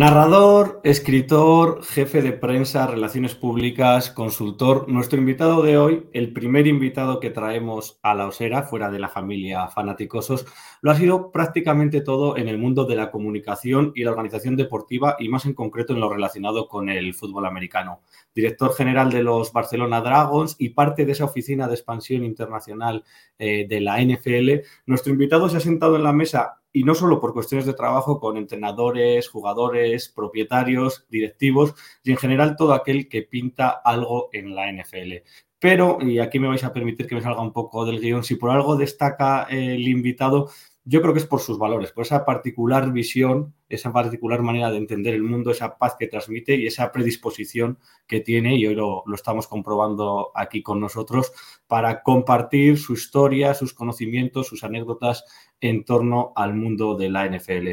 [0.00, 4.88] Narrador, escritor, jefe de prensa, relaciones públicas, consultor.
[4.88, 9.10] Nuestro invitado de hoy, el primer invitado que traemos a la osera, fuera de la
[9.10, 10.46] familia Fanaticosos,
[10.82, 15.16] lo ha sido prácticamente todo en el mundo de la comunicación y la organización deportiva
[15.18, 18.00] y más en concreto en lo relacionado con el fútbol americano.
[18.34, 23.04] Director general de los Barcelona Dragons y parte de esa oficina de expansión internacional
[23.38, 24.66] eh, de la NFL.
[24.86, 28.20] Nuestro invitado se ha sentado en la mesa y no solo por cuestiones de trabajo
[28.20, 34.70] con entrenadores, jugadores, propietarios, directivos y en general todo aquel que pinta algo en la
[34.72, 35.24] NFL.
[35.58, 38.36] Pero, y aquí me vais a permitir que me salga un poco del guion, si
[38.36, 40.48] por algo destaca el invitado,
[40.90, 44.76] yo creo que es por sus valores, por esa particular visión, esa particular manera de
[44.78, 49.04] entender el mundo, esa paz que transmite y esa predisposición que tiene, y hoy lo,
[49.06, 51.32] lo, estamos comprobando aquí con nosotros,
[51.68, 55.24] para compartir su historia, sus conocimientos, sus anécdotas
[55.60, 57.68] en torno al mundo de la NFL.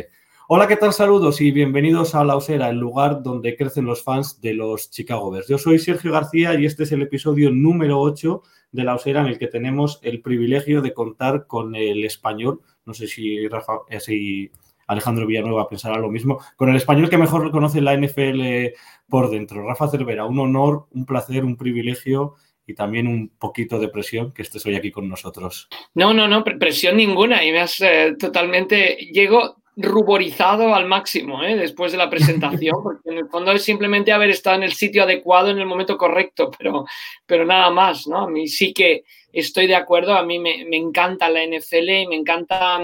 [0.49, 0.93] Hola, ¿qué tal?
[0.93, 5.31] Saludos y bienvenidos a La Osera, el lugar donde crecen los fans de los Chicago
[5.31, 5.47] Bears.
[5.47, 9.27] Yo soy Sergio García y este es el episodio número 8 de La Osera en
[9.27, 12.61] el que tenemos el privilegio de contar con el español.
[12.87, 14.49] No sé si, Rafa, eh, si
[14.87, 16.39] Alejandro Villanueva pensará lo mismo.
[16.55, 18.73] Con el español que mejor conoce la NFL
[19.09, 19.67] por dentro.
[19.67, 24.41] Rafa Cervera, un honor, un placer, un privilegio y también un poquito de presión que
[24.41, 25.67] estés hoy aquí con nosotros.
[25.93, 28.95] No, no, no, presión ninguna y me has eh, totalmente...
[29.11, 31.55] Llego ruborizado al máximo ¿eh?
[31.55, 35.03] después de la presentación, porque en el fondo es simplemente haber estado en el sitio
[35.03, 36.85] adecuado en el momento correcto, pero,
[37.25, 38.21] pero nada más, ¿no?
[38.21, 39.03] A mí sí que
[39.39, 42.79] estoy de acuerdo, a mí me, encanta la NFL y me encanta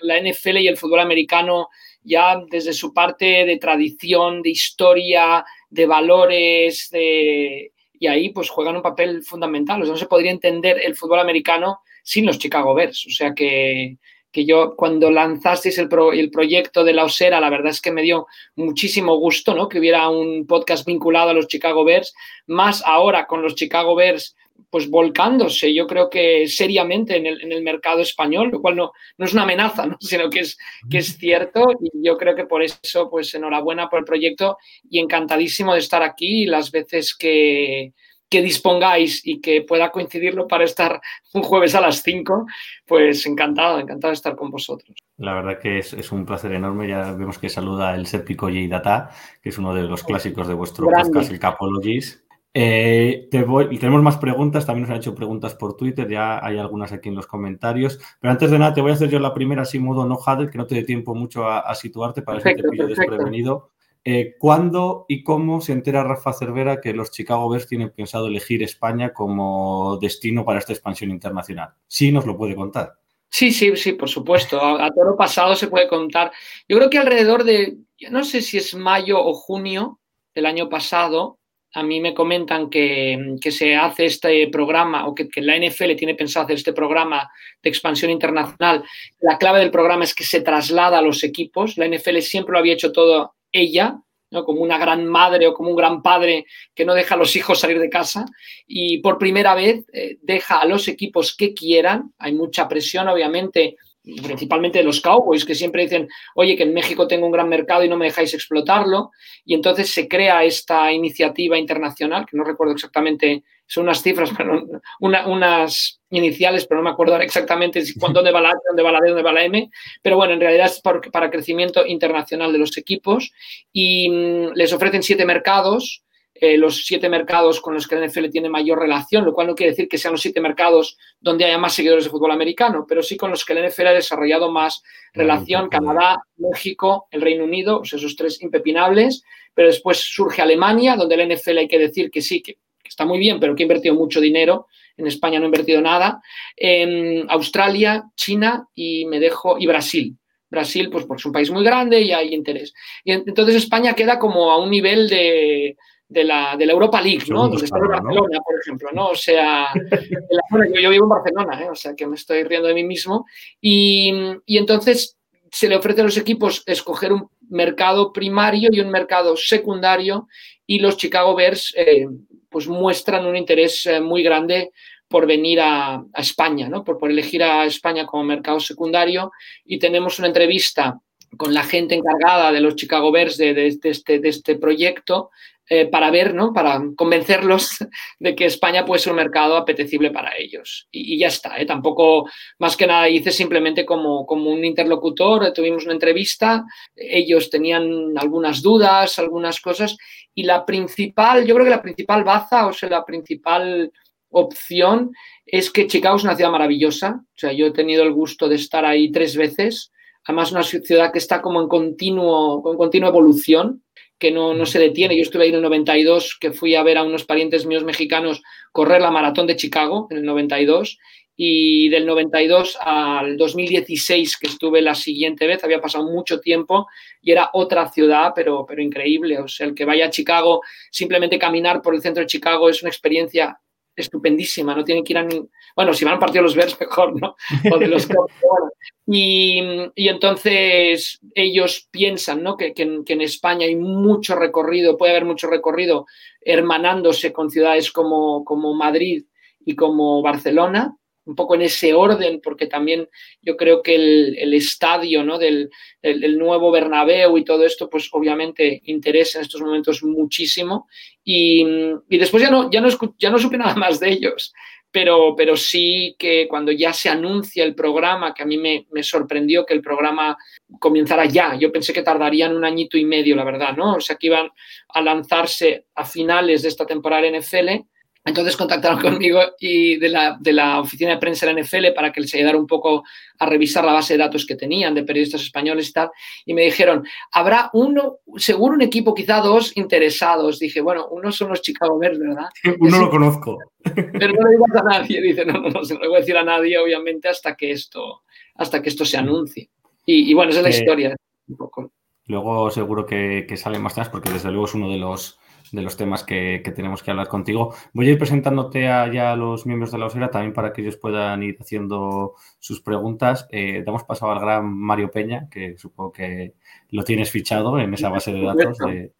[0.00, 1.68] la NFL y el fútbol americano
[2.02, 7.72] ya desde su parte de tradición, de historia, de valores, de...
[7.98, 9.82] y ahí pues juegan un papel fundamental.
[9.82, 13.06] O no se podría entender el fútbol americano sin los Chicago Bears.
[13.06, 13.98] O sea que,
[14.32, 17.92] que yo cuando lanzasteis el, pro, el, proyecto de la Osera, la verdad es que
[17.92, 18.26] me dio
[18.56, 19.68] muchísimo gusto ¿no?
[19.68, 22.14] que hubiera un podcast vinculado a los Chicago Bears,
[22.46, 24.36] más ahora con los Chicago Bears
[24.70, 28.92] pues volcándose, yo creo que seriamente en el, en el mercado español, lo cual no,
[29.16, 29.96] no es una amenaza, ¿no?
[30.00, 30.58] sino que es,
[30.90, 34.58] que es cierto y yo creo que por eso, pues enhorabuena por el proyecto
[34.90, 37.92] y encantadísimo de estar aquí las veces que,
[38.28, 41.00] que dispongáis y que pueda coincidirlo para estar
[41.32, 42.46] un jueves a las 5,
[42.86, 44.96] pues encantado, encantado de estar con vosotros.
[45.16, 46.88] La verdad que es, es un placer enorme.
[46.88, 49.10] Ya vemos que saluda el Serpico y Data,
[49.42, 51.10] que es uno de los clásicos de vuestro Grande.
[51.10, 52.24] podcast, el Capologies.
[52.60, 56.58] Eh, te voy, tenemos más preguntas, también nos han hecho preguntas por Twitter, ya hay
[56.58, 58.00] algunas aquí en los comentarios.
[58.18, 60.50] Pero antes de nada, te voy a hacer yo la primera, así modo no Hadel,
[60.50, 63.70] que no te dé tiempo mucho a, a situarte para perfecto, que te pillo desprevenido.
[64.04, 68.60] Eh, ¿Cuándo y cómo se entera Rafa Cervera que los Chicago Bears tienen pensado elegir
[68.64, 71.74] España como destino para esta expansión internacional?
[71.86, 72.94] Sí, nos lo puede contar.
[73.28, 74.60] Sí, sí, sí, por supuesto.
[74.60, 76.32] A, a toro pasado se puede contar.
[76.68, 80.00] Yo creo que alrededor de, yo no sé si es mayo o junio
[80.34, 81.38] del año pasado,
[81.74, 86.14] a mí me comentan que, que se hace este programa o que, la NFL tiene
[86.14, 87.30] pensado hacer este programa
[87.62, 88.82] de expansión internacional.
[89.20, 91.76] La clave del programa es que se traslada a los equipos.
[91.76, 93.98] La NFL siempre lo había hecho todo ella,
[94.30, 94.44] ¿no?
[94.44, 97.60] como una gran madre o como un gran padre que no deja a los hijos
[97.60, 98.24] salir de casa
[98.66, 102.12] y por primera vez eh, deja a los equipos que quieran.
[102.18, 103.76] Hay mucha presión, obviamente,
[104.22, 107.84] principalmente de los Cowboys, que siempre dicen, oye, que en México tengo un gran mercado
[107.84, 109.10] y no me dejáis explotarlo.
[109.44, 114.66] Y entonces se crea esta iniciativa internacional, que no recuerdo exactamente, son unas cifras, pero
[115.00, 117.82] una, unas iniciales, pero no me acuerdo exactamente
[118.12, 119.70] dónde va la H, dónde va la D, dónde va la M.
[120.02, 123.32] Pero bueno, en realidad es para, crecimiento internacional de los equipos
[123.72, 126.02] y mmm, les ofrecen siete mercados
[126.40, 129.54] eh, los siete mercados con los que la NFL tiene mayor relación, lo cual no
[129.56, 133.02] quiere decir que sean los siete mercados donde haya más seguidores de fútbol americano, pero
[133.02, 134.82] sí con los que la NFL ha desarrollado más
[135.12, 141.26] relación, Canadá, México, el Reino Unido, esos tres impepinables, pero después surge Alemania, donde la
[141.26, 143.96] NFL hay que decir que sí, que, que está muy bien, pero que ha invertido
[143.96, 146.20] mucho dinero, en España no ha invertido nada,
[146.56, 150.16] en Australia, China y me dejo, y Brasil.
[150.50, 152.72] Brasil, pues porque es un país muy grande y hay interés.
[153.04, 155.76] Y entonces España queda como a un nivel de,
[156.08, 157.48] de la, de la Europa League, ¿no?
[157.48, 158.20] Donde está el escalón, ¿no?
[158.22, 159.06] Barcelona, por ejemplo, ¿no?
[159.08, 159.90] O sea, en
[160.30, 161.68] la zona- yo, yo vivo en Barcelona, ¿eh?
[161.70, 163.26] O sea, que me estoy riendo de mí mismo.
[163.60, 164.12] Y,
[164.46, 165.16] y entonces
[165.50, 170.28] se le ofrece a los equipos escoger un mercado primario y un mercado secundario
[170.66, 172.06] y los Chicago Bears eh,
[172.50, 174.72] pues muestran un interés eh, muy grande
[175.08, 176.84] por venir a, a España, ¿no?
[176.84, 179.30] por, por elegir a España como mercado secundario
[179.64, 181.00] y tenemos una entrevista
[181.38, 185.30] con la gente encargada de los Chicago Bears de, de- de este, de este proyecto
[185.70, 186.54] eh, para ver, ¿no?
[186.54, 187.76] para convencerlos
[188.18, 190.88] de que España puede ser un mercado apetecible para ellos.
[190.90, 191.66] Y, ya está, ¿eh?
[191.66, 192.26] tampoco
[192.58, 196.64] más que nada hice simplemente como, como un interlocutor, eh, tuvimos una entrevista,
[196.96, 199.96] ellos tenían algunas dudas, algunas cosas,
[200.34, 203.92] y la principal, yo creo que la principal baza, o sea, la principal
[204.30, 205.12] opción
[205.44, 208.54] es que Chicago es una ciudad maravillosa, o sea, yo he tenido el gusto de
[208.56, 209.92] estar ahí tres veces,
[210.24, 213.82] además una ciudad que está como en continuo, con continua evolución,
[214.18, 215.16] que no, no se detiene.
[215.16, 218.42] Yo estuve ahí en el 92, que fui a ver a unos parientes míos mexicanos
[218.72, 220.98] correr la maratón de Chicago en el 92
[221.40, 226.88] y del 92 al 2016 que estuve la siguiente vez, había pasado mucho tiempo
[227.22, 229.38] y era otra ciudad, pero, pero increíble.
[229.38, 232.82] O sea, el que vaya a Chicago, simplemente caminar por el centro de Chicago es
[232.82, 233.60] una experiencia
[234.00, 235.40] estupendísima, no tienen que ir a ni...
[235.76, 237.36] Bueno, si van a partido de los Bears, mejor, ¿no?
[237.72, 238.70] O de los Cubs, bueno.
[239.06, 239.60] y,
[239.94, 242.56] y entonces ellos piensan, ¿no?
[242.56, 246.06] Que, que en- que en España hay mucho recorrido, puede haber mucho recorrido
[246.40, 249.24] hermanándose con ciudades como, como Madrid
[249.64, 250.96] y como Barcelona,
[251.28, 253.06] un poco en ese orden, porque también
[253.42, 255.38] yo creo que el, el estadio ¿no?
[255.38, 255.68] del,
[256.02, 260.88] del nuevo Bernabéu y todo esto, pues obviamente interesa en estos momentos muchísimo.
[261.22, 261.62] Y,
[262.08, 262.88] y después ya no, ya, no
[263.18, 264.54] ya no supe nada más de ellos,
[264.90, 269.02] pero, pero sí que cuando ya se anuncia el programa, que a mí me, me
[269.02, 270.34] sorprendió que el programa
[270.78, 273.96] comenzara ya, yo pensé que tardarían un añito y medio, la verdad, ¿no?
[273.96, 274.48] O sea, que iban
[274.88, 277.84] a lanzarse a finales de esta temporada NFL.
[278.28, 282.12] Entonces contactaron conmigo y de la, de la oficina de prensa de la NFL para
[282.12, 283.02] que les ayudara un poco
[283.38, 286.10] a revisar la base de datos que tenían de periodistas españoles y tal.
[286.44, 290.58] Y me dijeron, habrá uno, seguro un equipo, quizá dos interesados.
[290.58, 292.48] Dije, bueno, uno son los Chicago Bears, ¿verdad?
[292.80, 293.58] Uno lo conozco.
[293.94, 295.22] Pero no le digas a nadie.
[295.28, 298.22] Dice, no, no, no, se lo voy a decir a nadie, obviamente, hasta que esto,
[298.56, 299.70] hasta que esto se anuncie.
[300.04, 301.16] Y, y bueno, esa es la Eh, historia.
[301.48, 301.92] Un poco.
[302.26, 305.38] Luego seguro que, que salen más temas porque desde luego es uno de los,
[305.72, 307.74] de los temas que, que tenemos que hablar contigo.
[307.92, 310.82] Voy a ir presentándote a, ya a los miembros de la osera también para que
[310.82, 313.46] ellos puedan ir haciendo sus preguntas.
[313.50, 316.54] Eh, damos paso al gran Mario Peña, que supongo que
[316.90, 319.12] lo tienes fichado en esa base de datos de,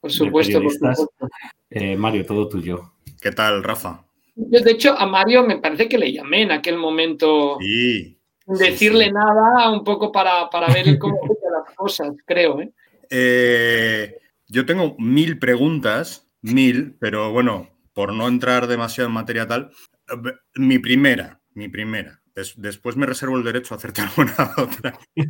[0.00, 0.98] Por supuesto, por periodistas.
[0.98, 1.28] supuesto.
[1.70, 2.92] eh, Mario, todo tuyo.
[3.20, 4.04] ¿Qué tal, Rafa?
[4.34, 7.58] Yo, de hecho, a Mario me parece que le llamé en aquel momento.
[7.60, 8.18] Sí.
[8.46, 9.12] decirle sí.
[9.12, 11.20] nada, un poco para, para ver cómo
[11.66, 12.60] las cosas, creo.
[12.60, 12.72] ¿eh?
[13.10, 14.16] Eh,
[14.52, 19.70] yo tengo mil preguntas, mil, pero bueno, por no entrar demasiado en materia tal,
[20.08, 22.20] eh, mi primera, mi primera.
[22.34, 24.98] Des- después me reservo el derecho a hacerte alguna otra.
[25.14, 25.24] Mi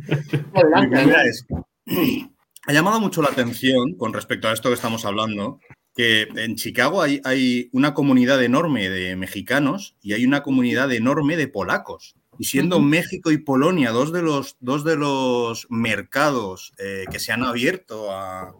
[0.87, 1.45] primera es,
[2.67, 5.59] ha llamado mucho la atención con respecto a esto que estamos hablando,
[5.95, 11.37] que en Chicago hay, hay una comunidad enorme de mexicanos y hay una comunidad enorme
[11.37, 12.15] de polacos.
[12.39, 12.79] Y siendo.
[12.79, 18.11] México y Polonia dos de los, dos de los mercados eh, que se han abierto
[18.11, 18.55] a...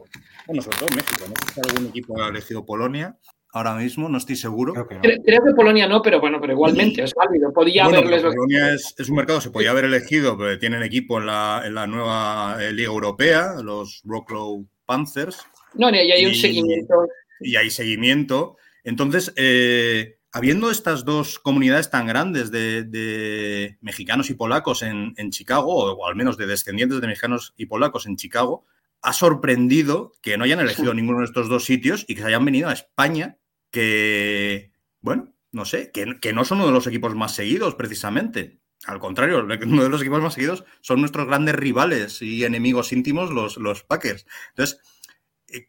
[0.47, 3.17] Bueno, sobre todo México, no sé si algún equipo ha elegido Polonia
[3.53, 4.73] ahora mismo, no estoy seguro.
[4.73, 5.01] Creo que no.
[5.01, 7.53] Cre- Creo que Polonia no, pero bueno, pero igualmente es válido.
[7.53, 8.21] Podía Bueno, haberles.
[8.23, 11.61] pero Polonia es, es un mercado, se podía haber elegido, pero tienen equipo en la,
[11.65, 15.45] en la nueva eh, Liga Europea, los Wroclaw Panthers,
[15.75, 16.95] No, y hay un y- seguimiento.
[17.39, 18.57] y hay seguimiento.
[18.83, 25.29] Entonces, eh, habiendo estas dos comunidades tan grandes de, de mexicanos y polacos en, en
[25.31, 28.65] Chicago, o al menos de descendientes de mexicanos y polacos en Chicago,
[29.03, 32.45] ha sorprendido que no hayan elegido ninguno de estos dos sitios y que se hayan
[32.45, 33.37] venido a España,
[33.69, 38.59] que, bueno, no sé, que, que no son uno de los equipos más seguidos precisamente.
[38.85, 43.29] Al contrario, uno de los equipos más seguidos son nuestros grandes rivales y enemigos íntimos,
[43.29, 44.25] los, los Packers.
[44.49, 44.79] Entonces,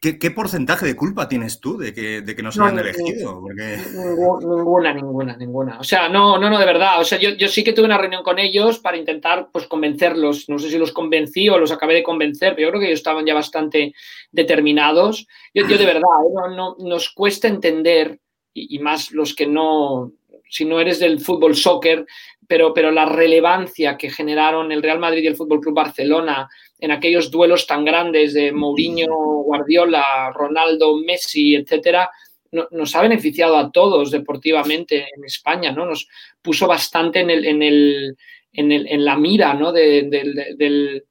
[0.01, 2.79] ¿Qué, qué porcentaje de culpa tienes tú de que, de que no se No, hayan
[2.79, 3.39] elegido?
[3.39, 3.77] Porque...
[3.93, 5.79] Ninguna, ninguna, ninguna.
[5.79, 6.99] O sea, no, no, no, de verdad.
[6.99, 10.49] O sea, yo, yo sí que tuve una reunión con ellos para intentar pues convencerlos.
[10.49, 12.99] No sé si los convencí o los acabé de convencer, pero yo creo que ellos
[12.99, 13.93] estaban ya bastante
[14.31, 15.27] determinados.
[15.53, 16.33] Yo, yo de verdad, ¿eh?
[16.33, 18.19] no, no- nos cuesta entender,
[18.53, 20.11] y, y más los que no,
[20.49, 22.05] si no eres del fútbol soccer,
[22.47, 26.47] pero, pero la relevancia que generaron el Real Madrid y el Fútbol Club Barcelona
[26.79, 29.07] en aquellos duelos tan grandes de Mourinho,
[29.45, 32.09] Guardiola, Ronaldo, Messi, etcétera,
[32.51, 35.85] no- nos ha beneficiado a todos deportivamente en España, ¿no?
[35.85, 36.07] Nos
[36.41, 38.17] puso bastante en, el, en, el,
[38.53, 39.71] en, el- en la mira, ¿no?
[39.71, 41.01] de-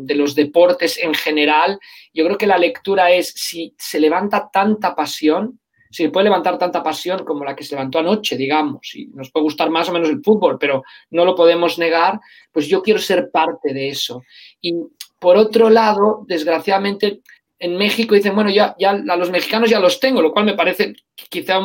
[0.00, 1.78] de los deportes en general.
[2.12, 6.58] Yo creo que la lectura es si se levanta tanta pasión, si se puede levantar
[6.58, 9.92] tanta pasión como la que se levantó anoche, digamos, y nos puede gustar más o
[9.92, 12.20] menos el fútbol, pero no lo podemos negar,
[12.52, 14.22] pues yo quiero ser parte de eso.
[14.60, 14.74] Y
[15.18, 17.20] por otro lado, desgraciadamente,
[17.60, 20.54] en México dicen, bueno, ya, ya a los mexicanos ya los tengo, lo cual me
[20.54, 20.94] parece
[21.28, 21.60] quizá,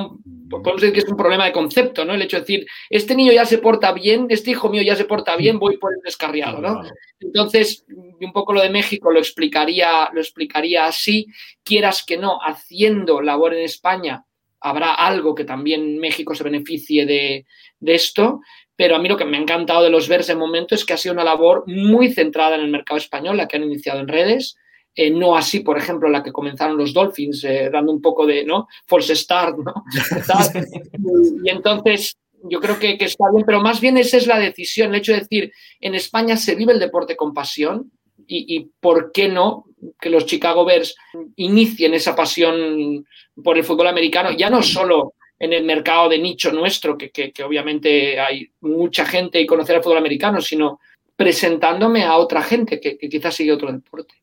[0.49, 2.13] podemos decir que es un problema de concepto, ¿no?
[2.13, 5.05] El hecho de decir, este niño ya se porta bien, este hijo mío ya se
[5.05, 6.81] porta bien, voy por el descarriado, ¿no?
[7.19, 11.27] Entonces, un poco lo de México lo explicaría, lo explicaría así,
[11.63, 14.25] quieras que no, haciendo labor en España,
[14.59, 17.45] habrá algo que también México se beneficie de,
[17.79, 18.41] de esto,
[18.75, 20.93] pero a mí lo que me ha encantado de los VERS de momento es que
[20.93, 24.07] ha sido una labor muy centrada en el mercado español, la que han iniciado en
[24.07, 24.57] redes,
[24.95, 28.43] eh, no así, por ejemplo, la que comenzaron los Dolphins, eh, dando un poco de
[28.45, 28.67] ¿no?
[28.85, 29.73] false start, ¿no?
[31.43, 34.99] y, entonces yo creo que, está bien, pero más bien esa es la decisión, el
[34.99, 37.91] hecho de decir, en España se vive el deporte con pasión
[38.27, 39.65] y, ¿por qué no
[39.99, 40.95] que los Chicago Bears
[41.35, 43.05] inicien esa pasión
[43.43, 47.43] por el fútbol americano, ya no solo en el mercado de nicho nuestro, que, que
[47.43, 50.79] obviamente hay mucha gente y conocer el fútbol americano, sino
[51.15, 54.15] presentándome a otra gente que, que quizás sigue otro deporte.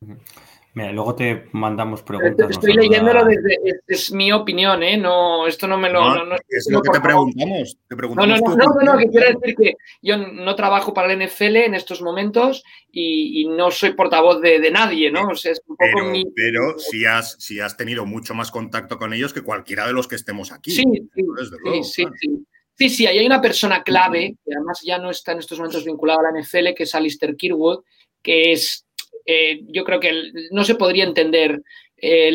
[0.73, 2.50] Mira, luego te mandamos preguntas.
[2.50, 3.59] Estoy leyéndolo desde.
[3.89, 4.97] Es, mi opinión, ¿eh?
[4.97, 6.25] No, esto no me lo.
[6.25, 7.77] No, es lo que te preguntamos.
[7.89, 11.12] Te preguntamos no, no, no, no, no, que quiero decir que yo no trabajo para
[11.12, 12.62] el NFL en estos momentos
[12.93, 15.29] y, no soy portavoz de, nadie, ¿no?
[15.29, 16.25] O sea, es un poco pero, mi...
[16.37, 20.07] pero si has, si has tenido mucho más contacto con ellos que cualquiera de los
[20.07, 20.71] que estemos aquí.
[20.71, 22.47] Sí, sí, sí, sí, sí.
[22.81, 26.21] Sí, sí, hay una persona clave, que además ya no está en estos momentos vinculado
[26.21, 27.81] a la NFL, que es Alistair Kirwood,
[28.23, 28.87] que es
[29.25, 30.12] eh, yo creo que
[30.50, 31.62] no se podría entender
[32.03, 32.33] eh,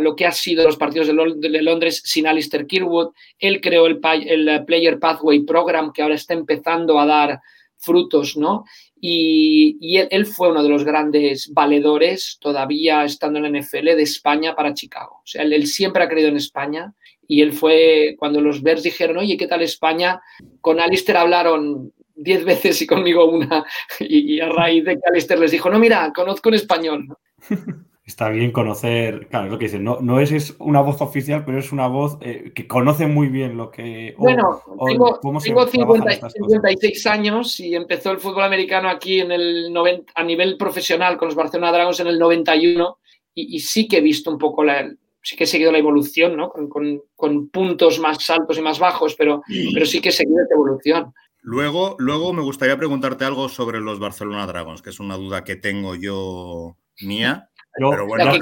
[0.00, 3.12] lo que ha sido los partidos de, Londres sin Alistair Kirwood.
[3.38, 7.40] Él creó el, Player Pathway Program que ahora está empezando a dar
[7.78, 8.64] frutos, ¿no?
[9.00, 14.54] Y, él, fue uno de los grandes valedores, todavía estando en la NFL, de España
[14.54, 15.20] para Chicago.
[15.22, 16.92] O sea, él, siempre ha creído en España
[17.28, 20.20] y él fue, cuando los Bears dijeron, oye, ¿qué tal España?
[20.60, 23.64] Con Alistair hablaron diez veces y conmigo una.
[24.00, 27.08] Y, a raíz de que Alistair les dijo, no, mira, conozco en español.
[28.04, 31.72] Está bien conocer, claro, lo que dicen, no, no es, una voz oficial, pero es
[31.72, 34.14] una voz eh, que conoce muy bien lo que...
[34.16, 40.22] bueno, tengo, tengo 56 años y empezó el fútbol americano aquí en el 90, a
[40.22, 42.98] nivel profesional con los Barcelona Dragons en el 91
[43.34, 44.88] y, y sí que he visto un poco la,
[45.26, 46.50] sí que he seguido la evolución, ¿no?
[46.50, 49.42] Con, con, puntos más altos y más bajos, pero,
[49.74, 51.12] pero sí que he seguido esta evolución.
[51.46, 55.54] Luego, luego me gustaría preguntarte algo sobre los Barcelona Dragons, que es una duda que
[55.54, 57.50] tengo yo mía.
[57.78, 58.32] Pero, bueno,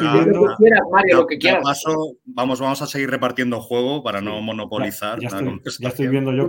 [1.12, 1.82] lo que quieras,
[2.24, 5.20] vamos, vamos a seguir repartiendo juego para no monopolizar.
[5.20, 6.48] Ya, estoy, viendo yo.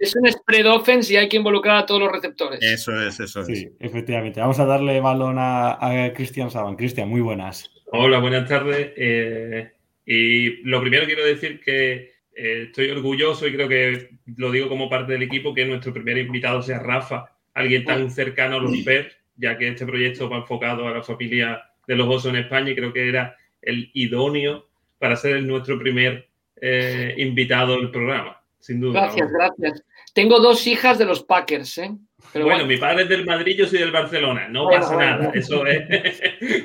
[0.00, 2.60] es un spread offense y hay que involucrar a todos los receptores.
[2.62, 3.46] Eso es, eso es.
[3.46, 4.40] Sí, efectivamente.
[4.40, 6.76] Vamos a darle balón a, Cristian Saban.
[6.76, 7.70] Cristian, muy buenas.
[7.92, 8.92] Hola, buenas tardes.
[8.96, 9.72] Eh,
[10.06, 14.88] y lo primero quiero decir que eh, estoy orgulloso y creo que lo digo como
[14.88, 19.16] parte del equipo que nuestro primer invitado sea Rafa, alguien tan cercano a los Bears,
[19.36, 22.76] ya que este proyecto va enfocado a la familia de los osos en España y
[22.76, 26.28] creo que era el idóneo para ser nuestro primer
[26.60, 29.02] eh, invitado del programa, sin duda.
[29.02, 29.84] Gracias, gracias.
[30.12, 31.90] Tengo dos hijas de los Packers, ¿eh?
[32.34, 34.48] bueno, mi padre es del Madrid, yo soy del Barcelona.
[34.48, 35.82] No pasa nada, eso es.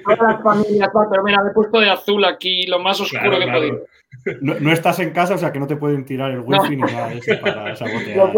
[0.03, 3.43] Todas las familias, pero mira, me he puesto de azul aquí, lo más oscuro que
[3.43, 3.85] he podido.
[4.41, 7.09] No, estás en casa, o sea que no te pueden tirar el wifi ni nada
[7.09, 8.31] de eso para sabotear.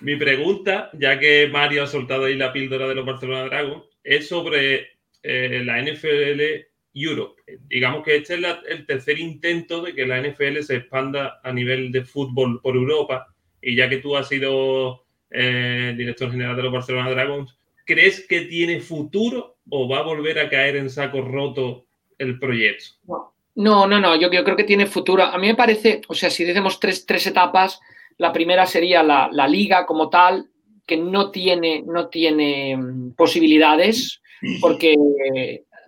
[0.00, 4.28] Mi pregunta, ya que Mario ha soltado ahí la píldora de los Barcelona Dragons, es
[4.28, 4.88] sobre
[5.22, 6.40] eh, la NFL
[6.94, 7.42] Europe.
[7.68, 11.90] Digamos que este es el tercer intento de que la NFL se expanda a nivel
[11.90, 13.26] de fútbol por Europa.
[13.60, 18.42] Y ya que tú has sido eh, director general de los Barcelona Dragons, ¿crees que
[18.42, 21.86] tiene futuro o va a volver a caer en saco roto
[22.18, 22.94] el proyecto?
[23.06, 25.22] No, no, no, yo, creo que tiene futuro.
[25.22, 27.80] A mí me parece, o sea, si decimos tres, tres etapas,
[28.18, 30.50] la primera sería la, liga como tal,
[30.86, 34.20] que no tiene, no tiene mm, posibilidades,
[34.60, 34.94] porque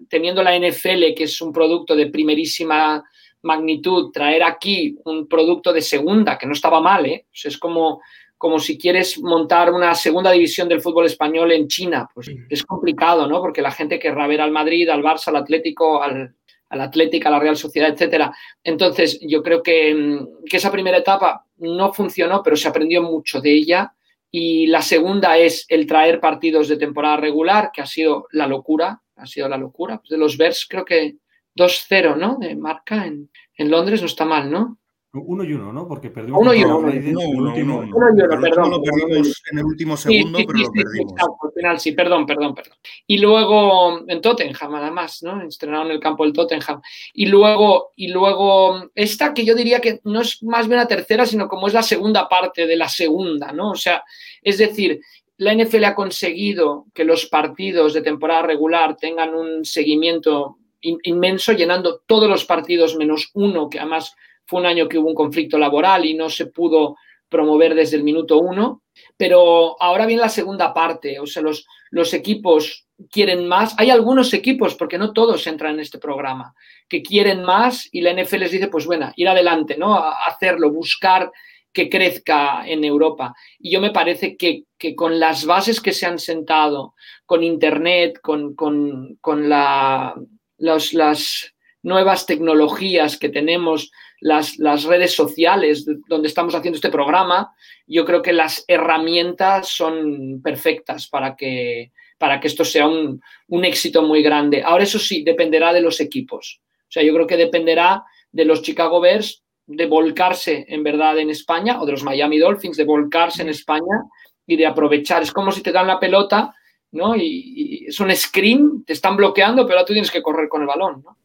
[0.09, 3.05] teniendo la NFL, que es un producto de primerísima
[3.43, 7.27] magnitud, traer aquí un producto de segunda, que no estaba mal, ¿eh?
[7.33, 8.01] es como
[8.39, 12.07] como si quieres montar una segunda división del fútbol español en China.
[12.13, 13.41] Pues es complicado, ¿no?
[13.41, 16.35] Porque la gente querrá ver al Madrid, al Barça, al Atlético, al,
[16.77, 18.35] al Atlético, a la Real Sociedad, etcétera.
[18.63, 23.41] Entonces, yo creo que, mm, que, esa primera etapa no funcionó, pero se aprendió mucho
[23.41, 23.93] de ella.
[24.31, 29.01] Y la segunda es el traer partidos de temporada regular, que ha sido la locura,
[29.17, 29.99] ha sido la locura.
[29.99, 31.17] Pues de los Bears creo que
[31.55, 32.37] 2-0, ¿no?
[32.39, 34.79] De marca en, en Londres no está mal, ¿no?
[35.13, 35.89] Uno y uno, ¿no?
[35.89, 38.71] Porque perdió Uno y uno, Raiders uno, el uno, último- uno, Uno y uno, perdón,
[38.71, 41.13] lo perdimos en el último segundo, sí, pero sí, lo sí, perdimos.
[41.21, 42.77] al final sí, perdón, perdón, perdón.
[43.07, 45.41] Y luego en Tottenham, además, ¿no?
[45.43, 46.83] Estrenaron el campo del Tottenham.
[47.15, 51.25] Y luego, y luego esta que yo diría que no es más bien la tercera,
[51.25, 53.71] sino como es la segunda parte de la segunda, ¿no?
[53.71, 54.03] O sea,
[54.43, 55.01] es decir,
[55.39, 61.53] la NFL ha conseguido que los partidos de temporada regular tengan un seguimiento in- inmenso,
[61.53, 64.15] llenando todos los partidos menos uno, que además
[64.47, 66.97] fue un año que hubo un conflicto laboral y no se pudo
[67.29, 68.83] promover desde el minuto uno.
[69.17, 73.75] Pero ahora viene la segunda parte, o sea, los, los equipos quieren más.
[73.79, 76.55] Hay algunos equipos, porque no todos entran en este programa,
[76.89, 79.97] que quieren más y la NFL les dice, pues bueno, ir adelante, ¿no?
[79.99, 81.31] Hacerlo, buscar
[81.73, 83.35] que crezca en Europa.
[83.59, 86.95] Y yo me parece que, que con las bases que se han sentado,
[87.27, 90.15] con Internet, con, con, con la,
[90.57, 91.53] los- las
[91.87, 97.55] nuevas tecnologías que tenemos, las, redes sociales de- donde estamos haciendo este programa,
[97.87, 103.21] yo creo que las herramientas son perfectas para que, para que esto sea un,
[103.65, 104.65] éxito muy grande.
[104.65, 106.61] Ahora, eso sí, dependerá de los equipos.
[106.81, 108.03] O sea, yo creo que dependerá
[108.33, 112.77] de los Chicago Bears de volcarse en verdad en España o de los Miami Dolphins
[112.77, 114.03] de volcarse en España
[114.45, 115.23] y de aprovechar.
[115.23, 116.53] Es como si te dan la pelota,
[116.91, 117.15] ¿no?
[117.15, 117.23] Y,
[117.55, 121.03] y es un screen, te están bloqueando, pero tú tienes que correr con el balón,
[121.05, 121.17] ¿no?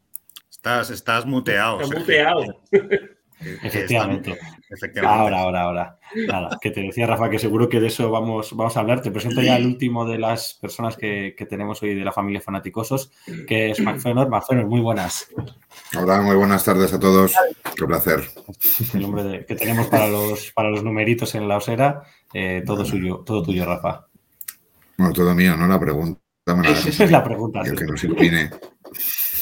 [0.62, 1.82] Estás, estás muteado.
[1.82, 2.00] Está Sergio.
[2.02, 2.62] muteado.
[3.64, 4.38] Efectivamente.
[5.04, 6.00] Ahora, ahora, ahora.
[6.28, 9.02] Nada, que te decía Rafa que seguro que de eso vamos, vamos a hablar.
[9.02, 12.42] Te presento ya el último de las personas que, que tenemos hoy de la familia
[12.42, 13.12] Fanaticosos,
[13.48, 14.30] que es McFenor.
[14.30, 15.30] McFenor, muy buenas.
[16.00, 17.34] Hola, muy buenas tardes a todos.
[17.76, 18.22] Qué placer.
[18.94, 22.04] El nombre de- que tenemos para los, para los numeritos en la osera.
[22.36, 24.06] Eh, todo suyo, todo tuyo, Rafa.
[24.96, 25.66] Bueno, todo mío, ¿no?
[25.68, 26.22] La pregunta.
[26.70, 27.62] Esa es la pregunta.
[27.62, 27.76] el sí.
[27.76, 28.52] que nos ilumine.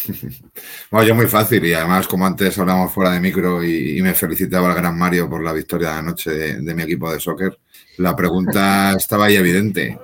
[0.92, 4.14] Bueno, yo muy fácil y además como antes hablamos fuera de micro y, y me
[4.14, 7.60] felicitaba el gran Mario por la victoria de anoche de, de mi equipo de soccer,
[7.98, 10.00] la pregunta estaba ahí evidente.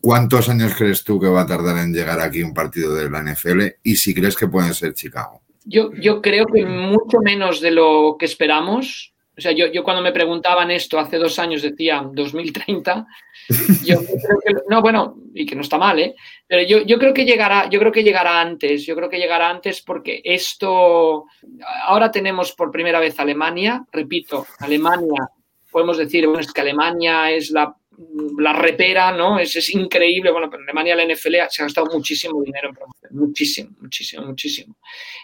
[0.00, 3.22] ¿Cuántos años crees tú que va a tardar en llegar aquí un partido de la
[3.22, 5.42] NFL y si crees que puede ser Chicago?
[5.64, 9.11] Yo, yo creo que mucho menos de lo que esperamos.
[9.36, 13.06] O sea, yo, yo cuando me preguntaban esto hace dos años decía 2030.
[13.84, 16.14] Yo creo que, no, bueno, y que no está mal, ¿eh?
[16.46, 18.86] Pero yo, yo creo que llegará, yo creo que llegará antes.
[18.86, 21.24] Yo creo que llegará antes porque esto.
[21.86, 23.84] Ahora tenemos por primera vez Alemania.
[23.90, 25.28] Repito, Alemania,
[25.70, 27.74] podemos decir, bueno, es que Alemania es la,
[28.38, 29.38] la repera, ¿no?
[29.38, 30.30] Es, es increíble.
[30.30, 33.12] Bueno, pero en Alemania la NFL se ha gastado muchísimo dinero en promoción.
[33.14, 34.76] Muchísimo, muchísimo, muchísimo.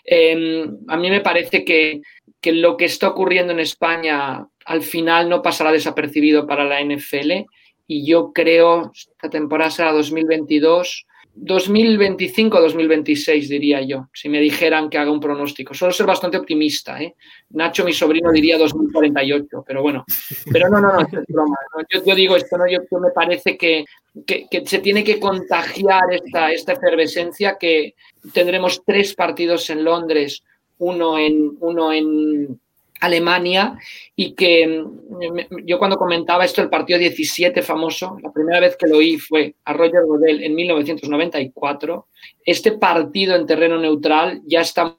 [0.04, 2.00] Eh, a mí me parece que,
[2.40, 7.46] que lo que está ocurriendo en España al final no pasará desapercibido para la NFL
[7.86, 11.06] y yo creo esta temporada será 2022,
[11.40, 15.72] 2025-2026 diría yo, si me dijeran que haga un pronóstico.
[15.72, 17.14] Suelo ser bastante optimista, ¿eh?
[17.50, 20.04] Nacho, mi sobrino, diría 2048, pero bueno,
[20.52, 21.56] pero no, no, no, es broma.
[21.76, 21.84] ¿no?
[22.04, 22.64] Yo, digo esto, ¿no?
[22.68, 23.84] Yo, me parece que,
[24.26, 27.94] que, que se tiene que contagiar esta, esta efervescencia que
[28.32, 30.42] tendremos tres partidos en Londres,
[30.78, 32.60] uno en, uno en
[33.00, 33.78] Alemania
[34.16, 38.88] y que mm, yo cuando comentaba esto, el partido 17 famoso, la primera vez que
[38.88, 42.06] lo oí fue a Roger Goodell en 1994.
[42.44, 44.96] Este partido en terreno neutral ya está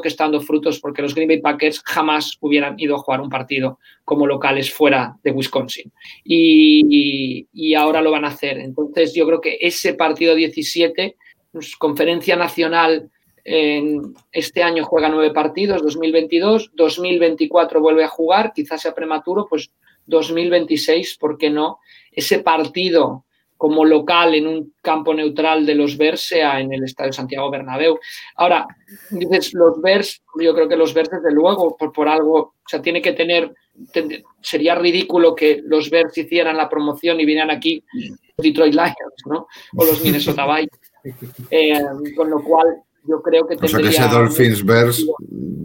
[0.00, 3.28] que está dando frutos porque los Green Bay Packers jamás hubieran ido a jugar un
[3.28, 8.58] partido como locales fuera de Wisconsin y, y ahora lo van a hacer.
[8.58, 11.16] Entonces yo creo que ese partido 17,
[11.50, 13.10] pues, conferencia nacional
[13.44, 19.70] en este año juega nueve partidos, 2022, 2024 vuelve a jugar, quizás sea prematuro, pues
[20.06, 21.78] 2026, ¿por qué no?
[22.10, 23.24] Ese partido
[23.56, 27.98] como local en un campo neutral de los Bears sea en el Estadio Santiago Bernabéu.
[28.36, 28.66] Ahora,
[29.10, 32.82] dices los Bears, yo creo que los Bears desde luego, por, por algo, o sea,
[32.82, 33.54] tiene que tener,
[33.92, 39.22] ten- sería ridículo que los Bears hicieran la promoción y vinieran aquí los Detroit Lions,
[39.26, 39.46] ¿no?
[39.76, 40.90] O los Minnesota Vikings.
[41.50, 41.80] Eh,
[42.16, 43.90] con lo cual, yo creo que O sea tendría...
[43.90, 45.06] que ese Dolphins Bears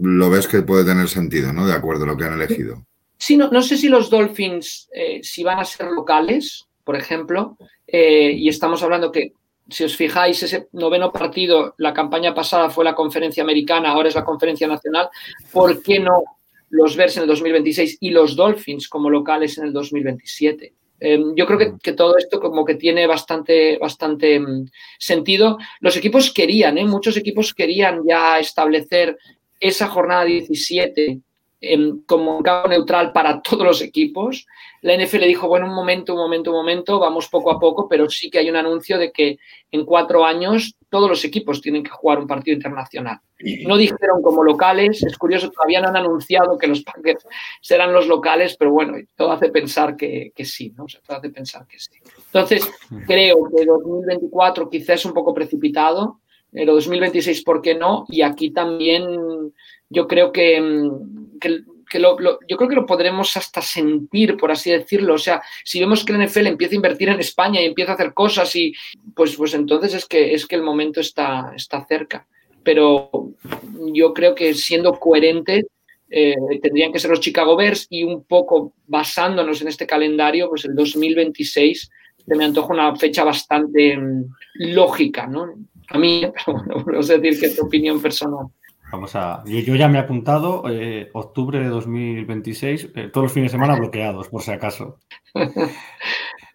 [0.02, 1.66] lo ves que puede tener sentido, ¿no?
[1.66, 2.84] De acuerdo a lo que han elegido.
[3.16, 7.56] Sí, no, no sé si los Dolphins, eh, si van a ser locales, por ejemplo,
[7.86, 9.32] eh, y estamos hablando que,
[9.68, 14.14] si os fijáis, ese noveno partido, la campaña pasada fue la conferencia americana, ahora es
[14.14, 15.08] la conferencia nacional,
[15.52, 16.22] ¿por qué no
[16.70, 20.72] los Bears en el 2026 y los Dolphins como locales en el 2027?
[21.00, 24.66] Eh, yo creo que, que todo esto como que tiene bastante, bastante mm,
[24.98, 25.58] sentido.
[25.80, 26.84] Los equipos querían, ¿eh?
[26.84, 29.16] muchos equipos querían ya establecer
[29.58, 31.20] esa jornada 17
[31.62, 34.46] em, como un campo neutral para todos los equipos.
[34.82, 38.08] La NFL dijo, bueno, un momento, un momento, un momento, vamos poco a poco, pero
[38.08, 39.38] sí que hay un anuncio de que
[39.70, 43.20] en cuatro años todos los equipos tienen que jugar un partido internacional.
[43.66, 47.26] No dijeron como locales, es curioso, todavía no han anunciado que los Packers
[47.60, 50.86] serán los locales, pero bueno, todo hace pensar que, sí, ¿no?
[51.06, 51.92] todo hace pensar que sí.
[52.26, 52.70] Entonces,
[53.06, 58.06] creo que 2024 quizás es un poco precipitado, pero 2026, ¿por qué no?
[58.08, 59.52] Y aquí también
[59.88, 60.90] yo creo que,
[61.98, 65.14] mm, lo, yo creo que lo podremos hasta sentir, por así decirlo.
[65.14, 67.94] O sea, si vemos que el NFL empieza a invertir en España y empieza a
[67.94, 68.72] hacer cosas, y
[69.14, 72.26] pues, pues entonces es que, es que el momento está, está cerca.
[72.62, 73.10] Pero
[73.92, 75.66] yo creo que siendo coherente
[76.10, 80.64] eh, tendrían que ser los Chicago Bears y un poco basándonos en este calendario, pues
[80.64, 81.90] el 2026
[82.26, 84.24] me antoja una fecha bastante mm,
[84.74, 85.54] lógica, ¿no?
[85.88, 88.46] A mí, pero bueno, no sé decir que es tu opinión personal.
[88.90, 89.42] Vamos a.
[89.46, 93.74] Yo, ya me he apuntado, eh, octubre de 2026, eh, todos los fines de semana
[93.78, 94.98] bloqueados, por si acaso.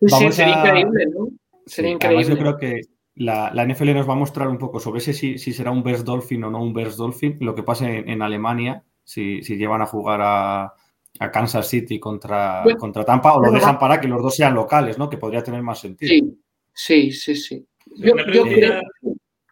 [0.01, 1.29] sí, sería increíble, ¿no?
[1.65, 2.25] Sería increíble.
[2.25, 2.81] yo creo que
[3.15, 6.03] la, NFL nos va a mostrar un poco sobre ese si, si será un Bears
[6.03, 9.85] Dolphin o no un Bears Dolphin, lo que pasa en, Alemania, si, si, llevan a
[9.85, 10.73] jugar a,
[11.19, 14.97] a Kansas City contra, contra Tampa o lo dejan para que los dos sean locales,
[14.97, 15.09] ¿no?
[15.09, 16.09] Que podría tener más sentido.
[16.09, 16.39] Sí,
[16.73, 17.35] sí, sí.
[17.35, 17.65] sí.
[17.97, 18.81] Yo, creo,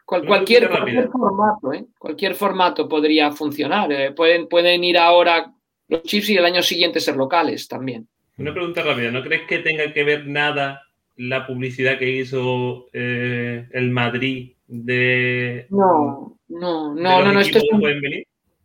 [0.04, 0.68] cualquier,
[1.10, 1.86] formato, ¿eh?
[1.98, 3.90] cualquier formato podría funcionar.
[3.92, 4.12] ¿eh?
[4.12, 5.52] pueden, pueden ir ahora
[5.88, 8.08] los chips y el año siguiente ser locales también.
[8.36, 10.82] Una pregunta rápida, ¿no crees que tenga que ver nada
[11.16, 15.66] la publicidad que hizo eh, el Madrid de...
[15.70, 17.64] No, no, no, no, esto es...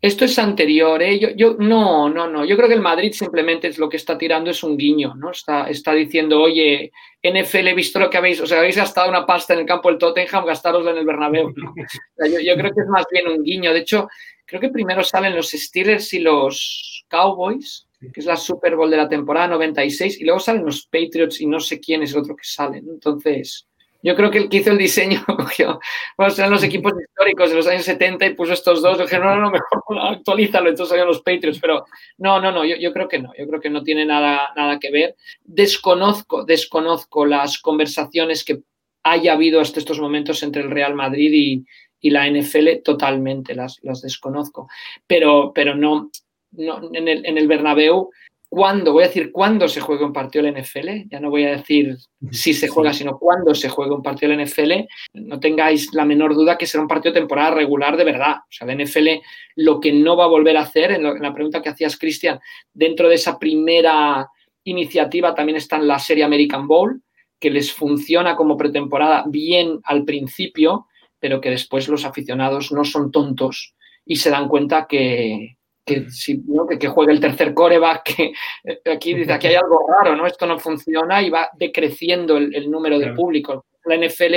[0.01, 1.19] Esto es anterior, ¿eh?
[1.19, 2.45] Yo, yo, no, no, no.
[2.45, 5.31] Yo creo que el Madrid simplemente es lo que está tirando es un guiño, ¿no?
[5.31, 9.25] Está, está diciendo, oye, NFL, he visto lo que habéis, o sea, habéis gastado una
[9.25, 11.53] pasta en el campo del Tottenham, gastarosla en el Bernabéu.
[12.31, 13.73] yo, yo, creo que es más bien un guiño.
[13.73, 14.07] De hecho,
[14.45, 18.97] creo que primero salen los Steelers y los Cowboys, que es la Super Bowl de
[18.97, 22.37] la temporada 96, y luego salen los Patriots y no sé quién es el otro
[22.37, 22.85] que salen.
[22.87, 23.67] Entonces,
[24.01, 25.23] yo creo que el que hizo el diseño
[26.17, 28.97] bueno, eran los equipos históricos de los años 70 y puso estos dos.
[28.97, 31.59] Dije, no, no, mejor actualízalo, entonces salieron los Patriots.
[31.59, 31.85] Pero
[32.17, 34.79] no, no, no, yo, yo, creo que no, yo creo que no tiene nada, nada
[34.79, 35.15] que ver.
[35.43, 38.61] Desconozco, desconozco las conversaciones que
[39.03, 41.65] haya habido hasta estos momentos entre el Real Madrid y,
[41.99, 44.69] y la NFL, totalmente, las, las desconozco.
[45.07, 46.09] Pero, pero no,
[46.51, 48.11] no en, el, en el Bernabéu
[48.49, 51.51] cuándo, voy a decir cuándo se juega un partido del NFL, ya no voy a
[51.51, 51.97] decir
[52.31, 54.71] si se juega, sino cuándo se juega un partido del NFL,
[55.13, 58.37] no tengáis la menor duda que será un partido de temporada regular de verdad.
[58.37, 59.07] O sea, el NFL
[59.55, 62.39] lo que no va a volver a hacer, en, la pregunta que hacías, Cristian,
[62.73, 64.27] dentro de esa primera
[64.63, 67.01] iniciativa también está en la serie American Bowl,
[67.39, 70.87] que les funciona como pretemporada bien al principio,
[71.19, 75.58] pero que después los aficionados no son tontos y se dan cuenta que,
[75.89, 76.43] que, si,
[76.79, 80.27] que, juegue el tercer coreback, que eh, aquí dice, aquí hay algo raro, ¿no?
[80.27, 83.65] Esto no funciona y va decreciendo el, número de público.
[83.85, 84.35] La NFL,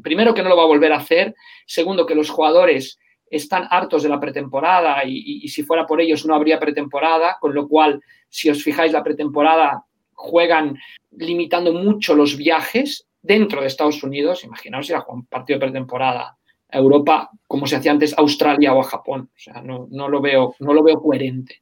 [0.00, 1.34] primero que no lo va a volver a hacer,
[1.66, 6.34] segundo que los jugadores están hartos de la pretemporada y, si fuera por ellos no
[6.34, 10.78] habría pretemporada, con lo cual, si os fijáis, la pretemporada juegan
[11.10, 14.44] limitando mucho los viajes dentro de Estados Unidos.
[14.44, 16.36] Imaginaos si era un partido de pretemporada
[16.72, 19.30] Europa como se hacía antes Australia o a Japón.
[19.34, 21.60] O sea, no, lo, veo, no lo veo coherente.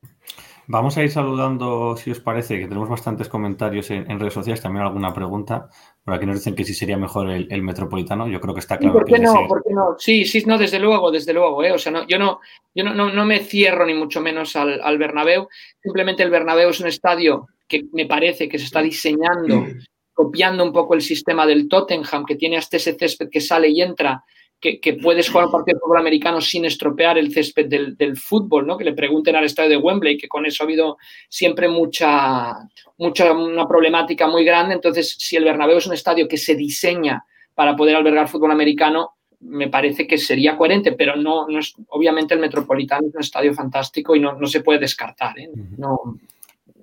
[0.68, 4.86] Vamos a ir saludando, si os parece, que tenemos bastantes comentarios en, redes sociales, también
[4.86, 5.68] alguna pregunta.
[6.04, 8.28] Por aquí nos dicen que si sería mejor el, metropolitano.
[8.28, 9.00] Yo creo que está claro.
[9.00, 9.48] ¿Por qué no?
[9.48, 9.96] ¿Por qué no?
[9.98, 11.64] Sí, sí, no, desde luego, desde luego.
[11.64, 11.72] ¿eh?
[11.72, 12.38] O sea, no, yo, no,
[12.72, 15.48] yo no, no, me cierro ni mucho menos al, al Bernabéu.
[15.82, 19.66] Simplemente el Bernabéu es un estadio que me parece que se está diseñando,
[20.12, 23.80] copiando un poco el sistema del Tottenham, que tiene hasta ese césped que sale y
[23.80, 24.22] entra
[24.60, 28.76] que, puedes jugar un partido de fútbol americano sin estropear el césped del, fútbol, ¿no?
[28.76, 32.68] Que le pregunten al estadio de Wembley, que con eso ha habido siempre mucha,
[32.98, 34.74] mucha una problemática muy grande.
[34.74, 39.14] Entonces, si el Bernabéu es un estadio que se diseña para poder albergar fútbol americano,
[39.40, 43.54] me parece que sería coherente, pero no, no es, obviamente el Metropolitano es un estadio
[43.54, 45.48] fantástico y no, no se puede descartar, ¿eh?
[45.78, 46.18] no,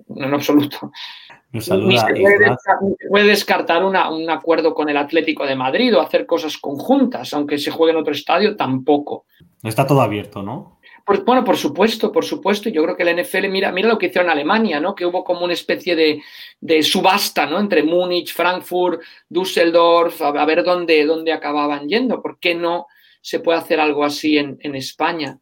[0.08, 0.90] no en absoluto.
[1.50, 1.74] Ni se,
[3.08, 3.96] puede, descartar un
[4.30, 8.12] acuerdo con el Atlético de Madrid o hacer cosas conjuntas, aunque se juegue en otro
[8.12, 9.24] estadio, tampoco.
[9.62, 10.78] Está todo abierto, ¿no?
[11.08, 12.68] Pues, bueno, por supuesto, por supuesto.
[12.68, 14.94] Yo creo que el NFL, mira, mira lo que hicieron en Alemania, ¿no?
[14.94, 17.58] Que hubo como una especie de, subasta, ¿no?
[17.58, 22.20] Entre Múnich, Frankfurt, Düsseldorf, a, ver dónde, dónde acababan yendo.
[22.20, 22.88] ¿Por qué no
[23.22, 25.38] se puede hacer algo así en, España?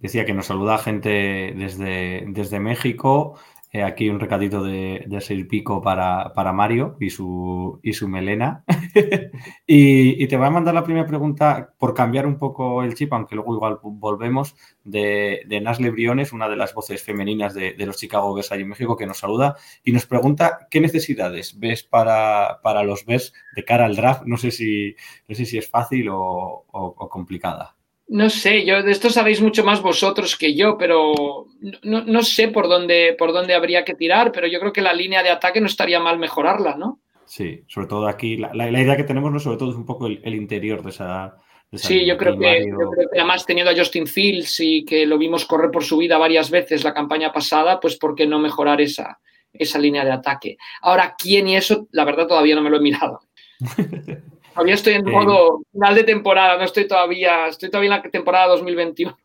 [0.00, 3.38] Decía que nos saluda gente desde, desde México.
[3.74, 8.62] Eh, aquí un recadito de, de pico para, Mario y su, melena.
[9.66, 13.34] y, te voy a mandar la primera pregunta por cambiar un poco el chip, aunque
[13.34, 18.32] luego igual volvemos, de, de Nasle Briones, una de las voces femeninas de, los Chicago
[18.32, 22.84] Bears allí en México, que nos saluda y nos pregunta qué necesidades ves para, para
[22.84, 24.22] los Bears de cara al draft.
[24.24, 24.94] No sé si,
[25.26, 26.64] no sé si es fácil o
[27.10, 27.74] complicada.
[28.06, 31.46] No sé, yo de esto sabéis mucho más vosotros que yo, pero
[31.82, 34.92] no, no, sé por dónde, por dónde habría que tirar, pero yo creo que la
[34.92, 37.00] línea de ataque no estaría mal mejorarla, ¿no?
[37.24, 39.40] Sí, sobre todo aquí, la, la, idea que tenemos, ¿no?
[39.40, 41.38] sobre todo es un poco el, el interior de esa,
[41.72, 45.18] Sí, yo creo, que, yo creo, que, además teniendo a Justin Fields y que lo
[45.18, 48.80] vimos correr por su vida varias veces la campaña pasada, pues ¿por qué no mejorar
[48.80, 49.18] esa,
[49.52, 50.56] esa línea de ataque?
[50.82, 51.88] Ahora, ¿quién y eso?
[51.90, 53.20] La verdad todavía no me lo he mirado.
[54.54, 58.46] Todavía estoy en modo final de temporada, no estoy todavía, estoy todavía en la temporada
[58.46, 59.18] 2021.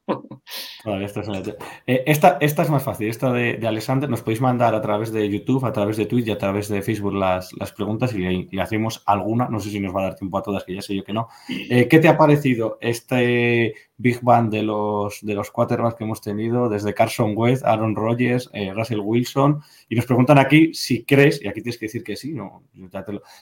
[0.85, 1.27] Vale, esta, es
[1.87, 5.11] eh, esta, esta, es más fácil, esta de, de, Alexander, nos podéis mandar a través
[5.11, 8.19] de YouTube, a través de Twitter y a través de Facebook las, las preguntas y
[8.19, 10.81] le, hacemos alguna, no sé si nos va a dar tiempo a todas, que ya
[10.81, 11.27] sé yo que no.
[11.47, 16.69] Eh, ¿Qué te ha parecido este Big Bang de los, de los que hemos tenido,
[16.69, 19.61] desde Carson West, Aaron Rodgers, eh, Russell Wilson?
[19.89, 22.63] Y nos preguntan aquí si crees, y aquí tienes que decir que sí, no,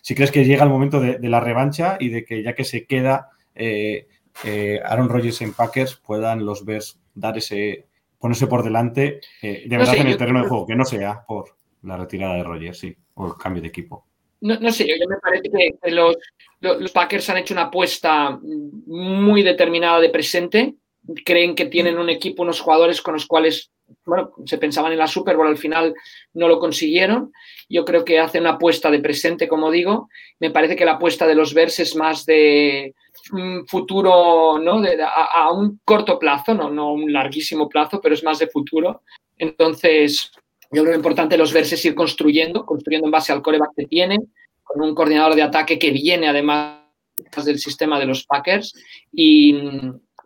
[0.02, 2.86] si crees que llega el momento de, la revancha y de que ya que se
[2.86, 3.30] queda
[4.44, 7.88] eh, Aaron Rodgers en Packers puedan los Bears dar ese,
[8.20, 10.86] ponerse por delante eh, de verdad no sé, en el terreno de juego, que no
[10.86, 14.06] sea por la retirada de Rodgers, sí, o el cambio de equipo.
[14.42, 16.16] No, no sé, yo me parece que los,
[16.60, 20.76] los, Packers han hecho una apuesta muy determinada de presente.
[21.26, 23.72] Creen que tienen un equipo, unos jugadores con los cuales,
[24.06, 25.94] bueno, se pensaban en la Super Bowl, al final
[26.34, 27.32] no lo consiguieron.
[27.70, 30.10] Yo creo que hacen una apuesta de presente, como digo.
[30.40, 32.96] Me parece que la apuesta de los Bears es más de,
[33.32, 34.82] un futuro ¿no?
[34.82, 39.02] De, a, un corto plazo, no, no un larguísimo plazo, pero es más de futuro.
[39.38, 40.32] Entonces,
[40.72, 43.86] yo creo lo importante los Bears es ir construyendo, construyendo en base al coreback que
[43.86, 46.82] tienen, con un coordinador de ataque que viene además
[47.44, 48.74] del sistema de los Packers.
[49.12, 49.56] Y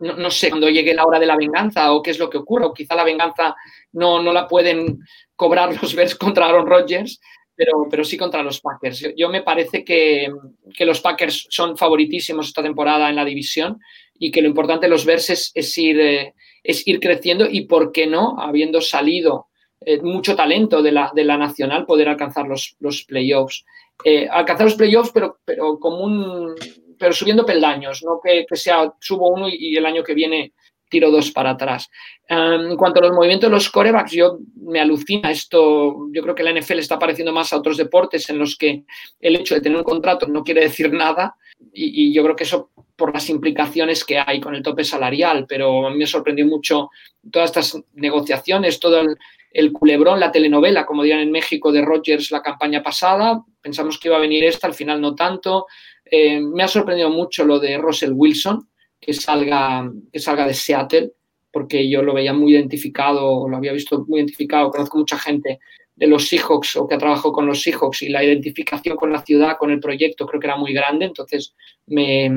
[0.02, 2.38] no, no, sé cuando llegue la hora de la venganza o qué es lo que
[2.38, 3.54] ocurra, o quizá la venganza
[3.92, 4.98] no, no la pueden
[5.36, 7.20] cobrar los Bears contra Aaron Rodgers,
[7.54, 9.12] pero, pero sí contra los Packers.
[9.16, 10.28] Yo, me parece que,
[10.76, 13.78] que, los Packers son favoritísimos esta temporada en la división
[14.18, 17.66] y que lo importante de los Bears es, es ir, eh, es ir creciendo y,
[17.66, 18.36] ¿por qué no?
[18.40, 19.46] Habiendo salido
[19.80, 23.64] eh, mucho talento de la, de la nacional, poder alcanzar los, los playoffs.
[24.04, 26.54] Eh, alcanzar los playoffs, pero, pero como un
[27.02, 30.52] pero subiendo peldaños, no que, que sea subo uno y, el año que viene
[30.88, 31.90] tiro dos para atrás.
[32.30, 36.06] Um, en cuanto a los movimientos de los corebacks, yo me alucina esto.
[36.12, 38.84] Yo creo que la NFL está pareciendo más a otros deportes en los que
[39.18, 41.34] el hecho de tener un contrato no quiere decir nada.
[41.72, 45.44] Y, y yo creo que eso por las implicaciones que hay con el tope salarial,
[45.48, 46.90] pero a mí me sorprendió mucho
[47.32, 49.16] todas estas negociaciones, todo el,
[49.52, 53.42] el culebrón, la telenovela, como dirán en México, de Rogers la campaña pasada.
[53.60, 55.66] Pensamos que iba a venir esta, al final no tanto.
[56.04, 58.68] Eh, me ha sorprendido mucho lo de Russell Wilson,
[59.00, 61.12] que salga, que salga de Seattle,
[61.50, 65.60] porque yo lo veía muy identificado, lo había visto muy identificado, conozco mucha gente
[65.94, 69.22] de los Seahawks o que ha trabajado con los Seahawks y la identificación con la
[69.22, 71.54] ciudad, con el proyecto, creo que era muy grande, entonces
[71.86, 72.30] me,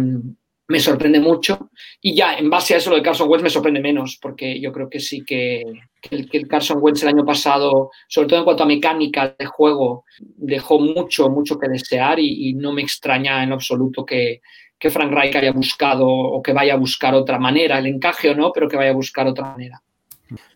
[0.67, 1.69] me sorprende mucho.
[2.01, 4.71] Y ya, en base a eso, lo de Carson Wentz me sorprende menos, porque yo
[4.71, 5.63] creo que sí que,
[6.11, 9.45] el, que el Carson Wentz el año pasado, sobre todo en cuanto a mecánica de
[9.45, 14.41] juego, dejó mucho, mucho que desear y, y no me extraña en absoluto que,
[14.77, 18.35] que Frank Reich haya buscado o que vaya a buscar otra manera, el encaje o
[18.35, 19.81] no, pero que vaya a buscar otra manera.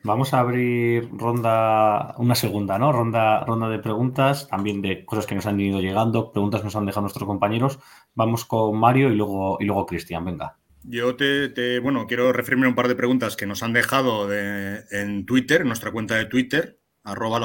[0.04, 2.92] Vamos a abrir ronda, una segunda, ¿no?
[2.92, 6.76] Ronda, ronda de preguntas, también de cosas que nos han ido llegando, preguntas que nos
[6.76, 7.80] han dejado nuestros compañeros.
[8.16, 10.58] Vamos con Mario y luego, y luego Cristian, venga.
[10.84, 14.28] Yo te, te, bueno, quiero referirme a un par de preguntas que nos han dejado
[14.28, 17.40] de, en Twitter, en nuestra cuenta de Twitter, arroba.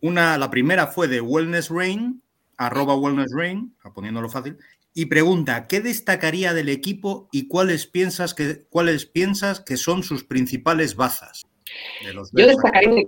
[0.00, 2.22] Una, la primera fue de Wellness Rain,
[2.56, 4.58] arroba Wellness Rain, poniéndolo fácil,
[4.94, 10.24] y pregunta, ¿qué destacaría del equipo y cuáles piensas que, cuáles piensas que son sus
[10.24, 11.42] principales bazas?
[12.04, 13.04] De los yo destacaría.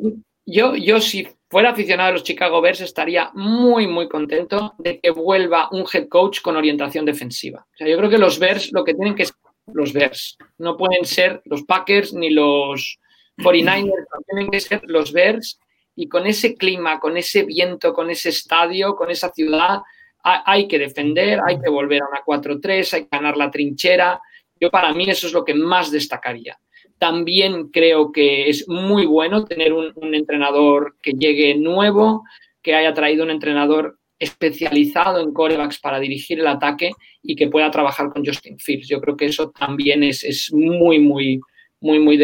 [0.49, 5.11] Yo, yo, si fuera aficionado a los Chicago Bears, estaría muy, muy contento de que
[5.11, 7.66] vuelva un head coach con orientación defensiva.
[7.75, 9.35] O sea, yo creo que los Bears lo que tienen que ser
[9.72, 10.38] los Bears.
[10.59, 12.99] No pueden ser los Packers ni los
[13.38, 15.59] 49ers, tienen que ser los Bears.
[15.96, 19.81] Y con ese clima, con ese viento, con ese estadio, con esa ciudad,
[20.27, 24.21] hay que defender, hay que volver a una 4-3, hay que ganar la trinchera.
[24.61, 26.59] Yo para mí eso es lo que más destacaría.
[26.99, 32.25] También creo que es muy bueno tener un, entrenador que llegue nuevo,
[32.62, 36.91] que haya traído un entrenador especializado en corebacks para dirigir el ataque
[37.23, 38.89] y que pueda trabajar con Justin Fields.
[38.89, 41.39] Yo creo que eso también es, es muy, muy,
[41.81, 42.17] muy, muy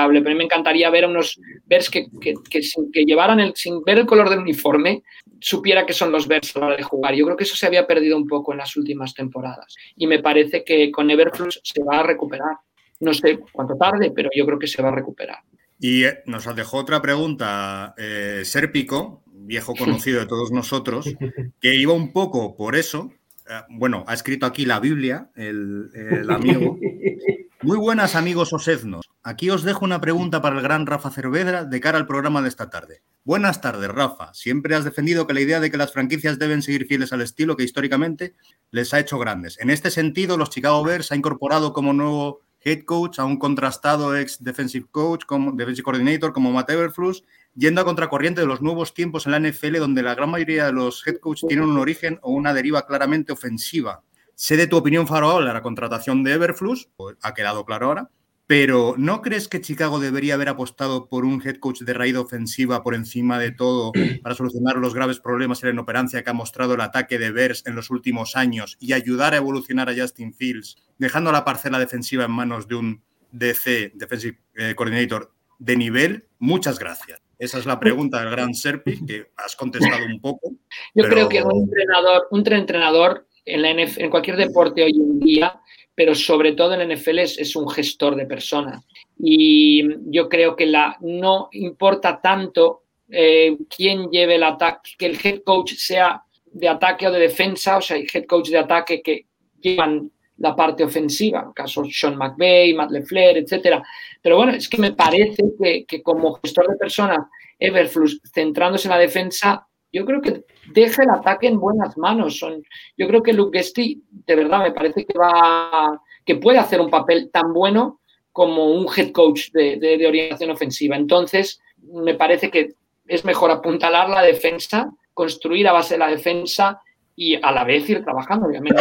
[0.00, 3.04] destacable pero a mí me encantaría ver a unos Bears que, que, que sin que
[3.04, 5.02] llevaran el, sin ver el color del uniforme,
[5.40, 7.14] supiera que son los Bears a la hora de jugar.
[7.14, 10.20] Yo creo que eso se había perdido un poco en las últimas temporadas y me
[10.20, 12.56] parece que con Everflux se va a recuperar.
[13.00, 15.38] No sé cuánto tarde, pero yo creo que se va a recuperar.
[15.78, 21.06] Y eh, nos dejó otra pregunta, eh, Serpico, viejo conocido de todos nosotros,
[21.60, 23.10] que iba un poco por eso.
[23.48, 26.76] Eh, bueno, ha escrito aquí la Biblia, el, el amigo.
[27.62, 29.10] Muy buenas amigos osednos.
[29.22, 32.48] Aquí os dejo una pregunta para el gran Rafa Cervedra de cara al programa de
[32.48, 33.02] esta tarde.
[33.22, 34.32] Buenas tardes, Rafa.
[34.32, 37.58] Siempre has defendido que la idea de que las franquicias deben seguir fieles al estilo
[37.58, 38.34] que históricamente
[38.70, 39.60] les ha hecho grandes.
[39.60, 44.16] En este sentido, los Chicago Bears ha incorporado como nuevo head coach a un contrastado
[44.16, 48.94] ex defensive coach, como defensive coordinator como Matt Everflux, yendo a contracorriente de los nuevos
[48.94, 52.18] tiempos en la NFL, donde la gran mayoría de los head coaches tienen un origen
[52.22, 54.02] o una deriva claramente ofensiva.
[54.40, 58.10] Sé de tu opinión favorable a la contratación de Everflux, pues ha quedado claro ahora,
[58.46, 62.82] pero ¿no crees que Chicago debería haber apostado por un head coach de raíz ofensiva
[62.82, 66.72] por encima de todo para solucionar los graves problemas y la inoperancia que ha mostrado
[66.72, 70.78] el ataque de Bears en los últimos años y ayudar a evolucionar a Justin Fields,
[70.96, 76.28] dejando la parcela defensiva en manos de un DC, Defensive eh, Coordinator, de nivel?
[76.38, 77.20] Muchas gracias.
[77.38, 80.52] Esa es la pregunta del gran Serpi, que has contestado un poco.
[80.94, 84.92] Yo pero- creo que un entrenador, un entrenador en, la NF en cualquier deporte hoy
[84.92, 85.60] en día,
[85.94, 88.84] pero sobre todo en la NFL es, es un gestor de personas.
[89.18, 95.18] Y yo creo que la, no importa tanto eh, quién lleve el ataque, que el
[95.22, 99.02] head coach sea de ataque o de defensa, o sea, hay head coach de ataque
[99.02, 99.26] que
[99.60, 103.82] llevan la parte ofensiva, en caso Sean McVay, Matt LeFleur, etcétera.
[104.22, 107.18] Pero bueno, es que me parece que, que como gestor de personas,
[107.58, 112.38] Everflux, centrándose en la defensa, yo creo que deja el ataque en buenas manos.
[112.38, 112.62] Son,
[112.96, 116.90] yo creo que Luke Guesti, de verdad, me parece que va que puede hacer un
[116.90, 118.00] papel tan bueno
[118.32, 120.96] como un head coach de, orientación ofensiva.
[120.96, 122.74] Entonces, me parece que
[123.06, 126.80] es mejor apuntalar la defensa, construir a base de la defensa
[127.16, 128.80] y a la vez ir trabajando, obviamente.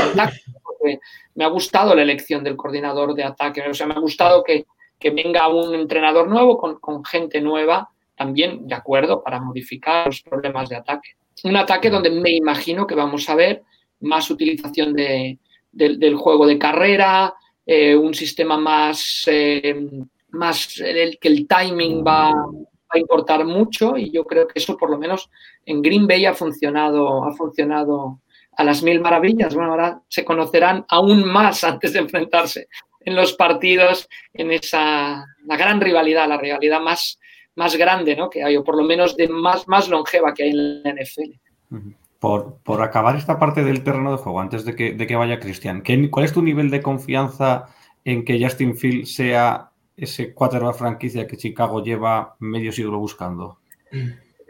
[0.63, 0.99] Porque
[1.33, 3.63] me ha gustado la elección del coordinador de ataque.
[3.67, 4.67] O sea, me ha gustado que,
[4.99, 10.67] que venga un entrenador nuevo con gente nueva también de acuerdo para modificar los problemas
[10.67, 11.11] de ataque.
[11.45, 13.63] Un ataque donde me imagino que vamos a ver
[14.01, 15.39] más utilización de,
[15.71, 17.33] de, del juego de carrera,
[17.65, 19.87] eh, un sistema más, eh,
[20.31, 22.45] más el, que el timing va, va,
[22.89, 25.29] a importar mucho y yo creo que eso por lo menos
[25.65, 28.19] en Green Bay ha funcionado, ha funcionado
[28.57, 29.55] a las mil maravillas.
[29.55, 32.67] Bueno, ahora se conocerán aún más antes de enfrentarse
[32.99, 37.17] en los partidos, en esa la gran rivalidad, la rivalidad más
[37.55, 38.29] más grande ¿no?
[38.29, 41.31] que hay, o por lo menos de más, más longeva que hay en la NFL.
[42.19, 45.39] Por, por acabar esta parte del terreno de juego, antes de que, de que vaya
[45.39, 47.67] Cristian, ¿cuál es tu nivel de confianza
[48.03, 53.59] en que Justin Fields sea ese quarterback franquicia que Chicago lleva medio siglo buscando?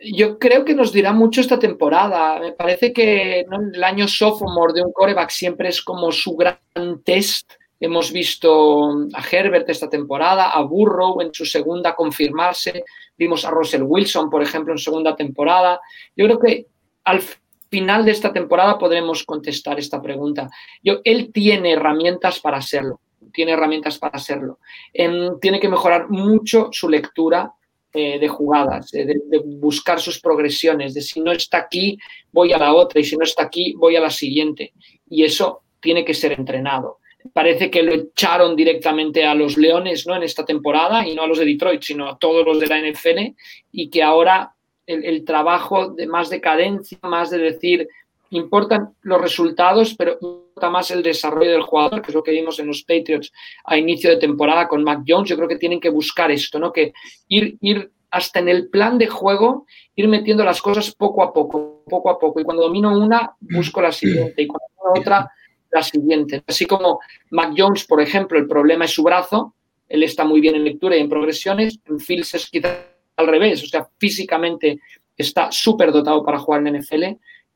[0.02, 2.40] Yo creo que nos dirá mucho esta temporada.
[2.40, 3.60] Me parece que ¿no?
[3.74, 6.58] el año sophomore de un coreback siempre es como su gran
[7.04, 12.84] test Hemos visto a Herbert esta temporada, a Burrow en su segunda confirmarse,
[13.18, 15.80] vimos a Russell Wilson, por ejemplo, en segunda temporada.
[16.16, 16.66] Yo creo que
[17.06, 17.22] al
[17.70, 20.50] final de esta temporada podremos contestar esta pregunta.
[20.84, 23.00] Yo, él tiene herramientas para hacerlo,
[23.32, 24.60] tiene herramientas para hacerlo.
[24.94, 27.54] Eh, tiene que mejorar mucho su lectura
[27.94, 31.98] eh, de jugadas, de, de, buscar sus progresiones, de si no está aquí,
[32.32, 34.74] voy a la otra, y si no está aquí, voy a la siguiente.
[35.10, 37.00] Y eso tiene que ser entrenado
[37.34, 40.16] parece que lo echaron directamente a los Leones ¿no?
[40.16, 42.80] en esta temporada y no a los de Detroit, sino a todos los de la
[42.80, 43.36] NFL
[43.72, 44.54] y que ahora
[44.86, 47.88] el, trabajo de más de cadencia, más de decir,
[48.32, 52.60] importan los resultados, pero importa más el desarrollo del jugador, que es lo que vimos
[52.60, 53.32] en los Patriots
[53.66, 55.30] a inicio de temporada con Mac Jones.
[55.30, 56.74] Yo creo que tienen que buscar esto, ¿no?
[56.74, 56.94] que
[57.28, 61.84] ir, ir hasta en el plan de juego, ir metiendo las cosas poco a poco,
[61.88, 62.40] poco a poco.
[62.40, 64.42] Y cuando domino una, busco la siguiente.
[64.42, 65.32] Y cuando domino otra,
[65.72, 66.44] la siguiente.
[66.48, 67.00] Así como
[67.32, 69.56] Mac Jones, por ejemplo, el problema es su brazo,
[69.88, 72.86] él está muy bien en lectura y en progresiones, en Fields es quizá
[73.18, 74.80] al revés, o sea, físicamente
[75.18, 77.04] está súper dotado para jugar en NFL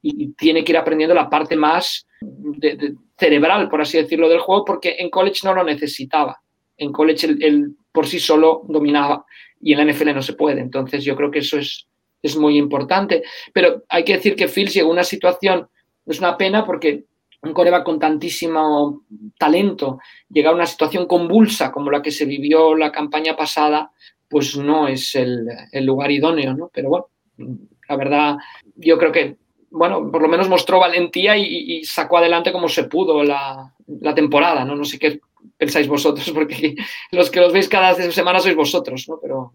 [0.02, 4.65] y tiene que ir aprendiendo la parte más de, cerebral, por así decirlo, del juego,
[4.65, 6.41] porque en college no lo necesitaba.
[6.78, 9.26] En college él, por sí solo dominaba
[9.62, 10.60] y en la NFL no se puede.
[10.60, 11.88] Entonces yo creo que eso es,
[12.21, 13.23] es muy importante.
[13.54, 15.69] Pero hay que decir que Fields llegó a una situación,
[16.06, 17.06] es una pena porque
[17.43, 19.03] un coreba con tantísimo
[19.38, 23.91] talento llega a una situación convulsa como la que se vivió la campaña pasada,
[24.30, 26.72] pues no es el, el lugar idóneo, ¿no?
[26.74, 27.07] Pero bueno,
[27.89, 28.38] la verdad,
[28.76, 29.36] yo creo que,
[29.70, 34.15] bueno, por lo menos mostró valentía y, y sacó adelante como se pudo la, la,
[34.15, 34.76] temporada, ¿no?
[34.76, 35.20] No sé qué
[35.57, 36.76] pensáis vosotros, porque
[37.11, 39.20] los que los veis cada semana sois vosotros, ¿no?
[39.22, 39.51] Pero.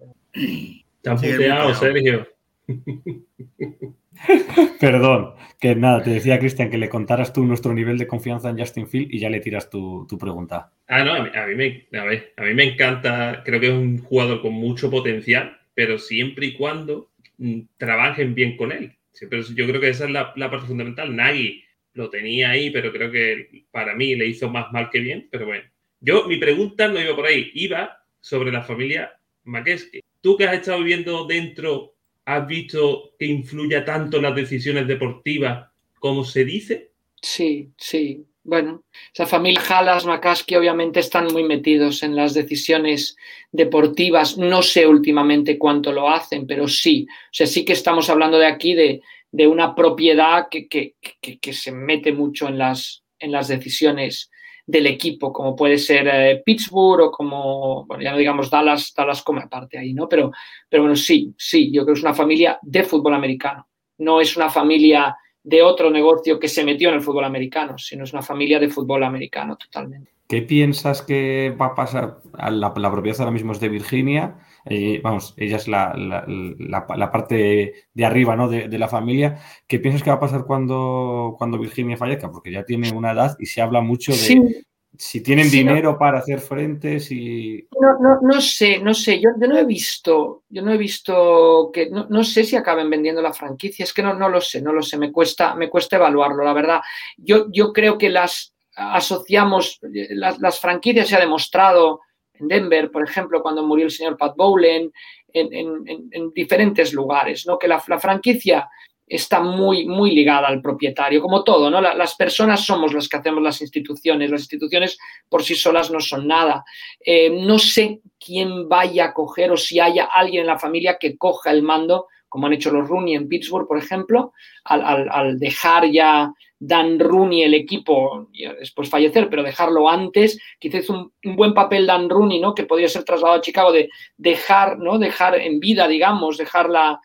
[1.01, 2.29] Te han puteado, Sergio.
[4.81, 8.59] Perdón, que nada, te decía Cristian que le contaras tú nuestro nivel de confianza en
[8.59, 10.73] Justin Field y ya le tiras tu, pregunta.
[10.87, 14.53] Ah, no, a mí, me, a, mí me encanta, creo que es un jugador con
[14.53, 18.95] mucho potencial, pero siempre y cuando mm, trabajen bien con él.
[19.21, 21.15] Yo creo que esa es la, parte fundamental.
[21.15, 21.65] Nagy
[21.95, 25.47] lo tenía ahí, pero creo que para mí le hizo más mal que bien, pero
[25.47, 25.65] bueno.
[26.01, 29.13] Yo, mi pregunta no iba por ahí, iba sobre la familia
[29.43, 30.01] Makeski.
[30.21, 31.97] Tú que has estado viviendo dentro
[32.29, 36.91] ¿Has visto que influya tanto en las decisiones deportivas como se dice?
[37.23, 38.23] Sí, sí.
[38.45, 43.17] Bueno, esa familia Halas, McCaskey obviamente están muy metidos en las decisiones
[43.51, 44.37] deportivas.
[44.37, 47.07] No sé últimamente cuánto lo hacen, pero sí.
[47.09, 49.01] O sea, sí que estamos hablando de aquí de,
[49.47, 54.31] una propiedad que, que, se mete mucho en las, en las decisiones
[54.69, 59.23] del equipo, como puede ser eh, Pittsburgh o como, bueno, ya no digamos Dallas, Dallas
[59.23, 60.07] come aparte ahí, ¿no?
[60.07, 60.31] Pero,
[60.69, 63.67] pero bueno, sí, sí, yo creo que es una familia de fútbol americano,
[63.97, 68.05] no es una familia de otro negocio que se metió en el fútbol americano, sino
[68.05, 70.13] es una familia de fútbol americano totalmente.
[70.29, 72.19] ¿Qué piensas que va a pasar?
[72.37, 74.37] La, la propiedad ahora mismo es de Virginia,
[74.71, 78.49] eh, vamos, ella es la, parte de arriba ¿no?
[78.49, 79.39] de, la familia.
[79.67, 82.31] ¿Qué piensas que va a pasar cuando, cuando Virginia fallezca?
[82.31, 84.65] Porque ya tiene una edad y se habla mucho de
[84.99, 87.69] si tienen dinero para hacer frente, si...
[87.81, 92.25] No, no, sé, no sé, yo, no he visto, yo no he visto que, no,
[92.25, 94.99] sé si acaben vendiendo la franquicia, es que no, no lo sé, no lo sé,
[94.99, 96.81] me cuesta, me cuesta evaluarlo, la verdad.
[97.17, 102.01] Yo, yo creo que las asociamos, las, las franquicias se ha demostrado
[102.39, 104.93] en Denver, por ejemplo, cuando murió el señor Pat Bowlen,
[105.33, 107.59] en, diferentes lugares, ¿no?
[107.59, 108.69] Que la, franquicia
[109.07, 111.81] está muy, muy ligada al propietario, como todo, ¿no?
[111.81, 116.27] las personas somos las que hacemos las instituciones, las instituciones por sí solas no son
[116.27, 116.63] nada.
[117.01, 121.17] Eh, no sé quién vaya a coger o si haya alguien en la familia que
[121.17, 124.33] coja el mando, como han hecho los Rooney en Pittsburgh, por ejemplo,
[124.65, 126.31] al dejar ya
[126.61, 128.29] Dan Rooney el equipo
[128.59, 132.55] después fallecer, pero dejarlo antes, quizás hizo un, buen papel Dan Rooney, ¿no?
[132.55, 134.99] Que podría ser trasladado a Chicago de dejar, ¿no?
[134.99, 137.01] Dejar en vida, digamos, dejar la,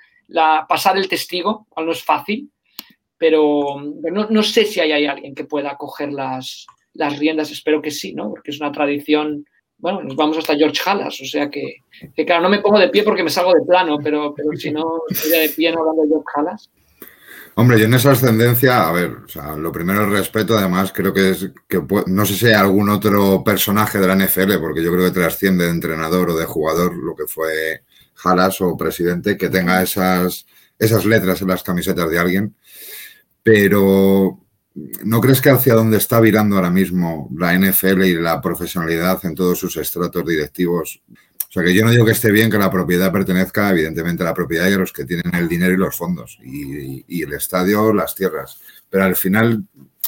[0.68, 2.50] pasar el testigo, no es fácil,
[3.18, 8.14] pero, no, sé si hay, alguien que pueda coger las, las riendas, espero que sí,
[8.14, 8.30] ¿no?
[8.30, 9.46] Porque es una tradición
[9.84, 11.76] bueno, nos vamos hasta George Halas, o sea que,
[12.26, 15.02] claro, no me pongo de pie porque me salgo de plano, pero, pero si no,
[15.10, 16.72] estoy de pie no hablando de George Halas.
[17.56, 21.14] Hombre, yo en esa ascendencia, a ver, o sea, lo primero el respeto, además creo
[21.14, 24.92] que es que no sé si hay algún otro personaje de la NFL, porque yo
[24.92, 27.84] creo que trasciende de entrenador o de jugador lo que fue
[28.16, 30.48] Jalas o presidente, que tenga esas,
[30.80, 32.56] esas letras en las camisetas de alguien.
[33.44, 34.40] Pero
[35.04, 39.36] ¿no crees que hacia dónde está virando ahora mismo la NFL y la profesionalidad en
[39.36, 41.04] todos sus estratos directivos
[41.54, 44.26] o sea, que yo no digo que esté bien que la propiedad pertenezca, evidentemente, a
[44.26, 47.94] la propiedad y a los que tienen el dinero y los fondos, y, el estadio,
[47.94, 48.60] las tierras.
[48.90, 49.64] Pero al final,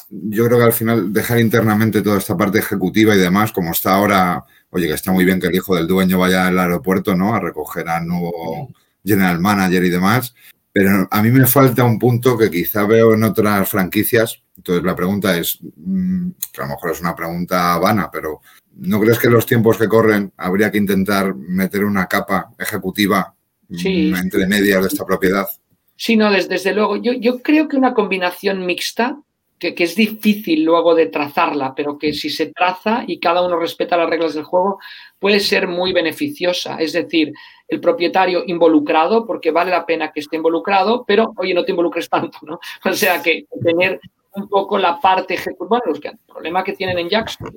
[0.09, 3.93] yo creo que al final dejar internamente toda esta parte ejecutiva y demás, como está
[3.93, 7.35] ahora, oye, que está muy bien que el hijo del dueño vaya al aeropuerto, ¿no?
[7.35, 8.73] A recoger al nuevo
[9.03, 10.33] general manager y demás.
[10.71, 14.41] Pero a mí me falta un punto que quizá veo en otras franquicias.
[14.57, 18.41] Entonces la pregunta es, mm, a lo mejor es una pregunta vana, pero
[18.77, 23.33] ¿No crees que en los tiempos que corren habría que intentar meter una capa ejecutiva
[23.69, 25.47] entre medias de esta propiedad?
[25.95, 26.97] Sí, no, desde, luego.
[26.97, 29.17] Yo, creo que una combinación mixta,
[29.57, 33.95] que, es difícil luego de trazarla, pero que si se traza y cada uno respeta
[33.95, 34.79] las reglas del juego,
[35.19, 36.77] puede ser muy beneficiosa.
[36.77, 37.31] Es decir,
[37.69, 42.09] el propietario involucrado, porque vale la pena que esté involucrado, pero oye, no te involucres
[42.09, 42.59] tanto, ¿no?
[42.83, 44.01] O sea, que tener
[44.35, 47.53] un poco la parte ejecutiva, bueno, el problema que tienen en Jackson,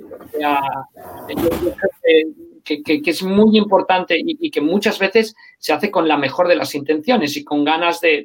[2.65, 6.57] que, que, es muy importante y, que muchas veces se hace con la mejor de
[6.57, 8.25] las intenciones y con ganas de,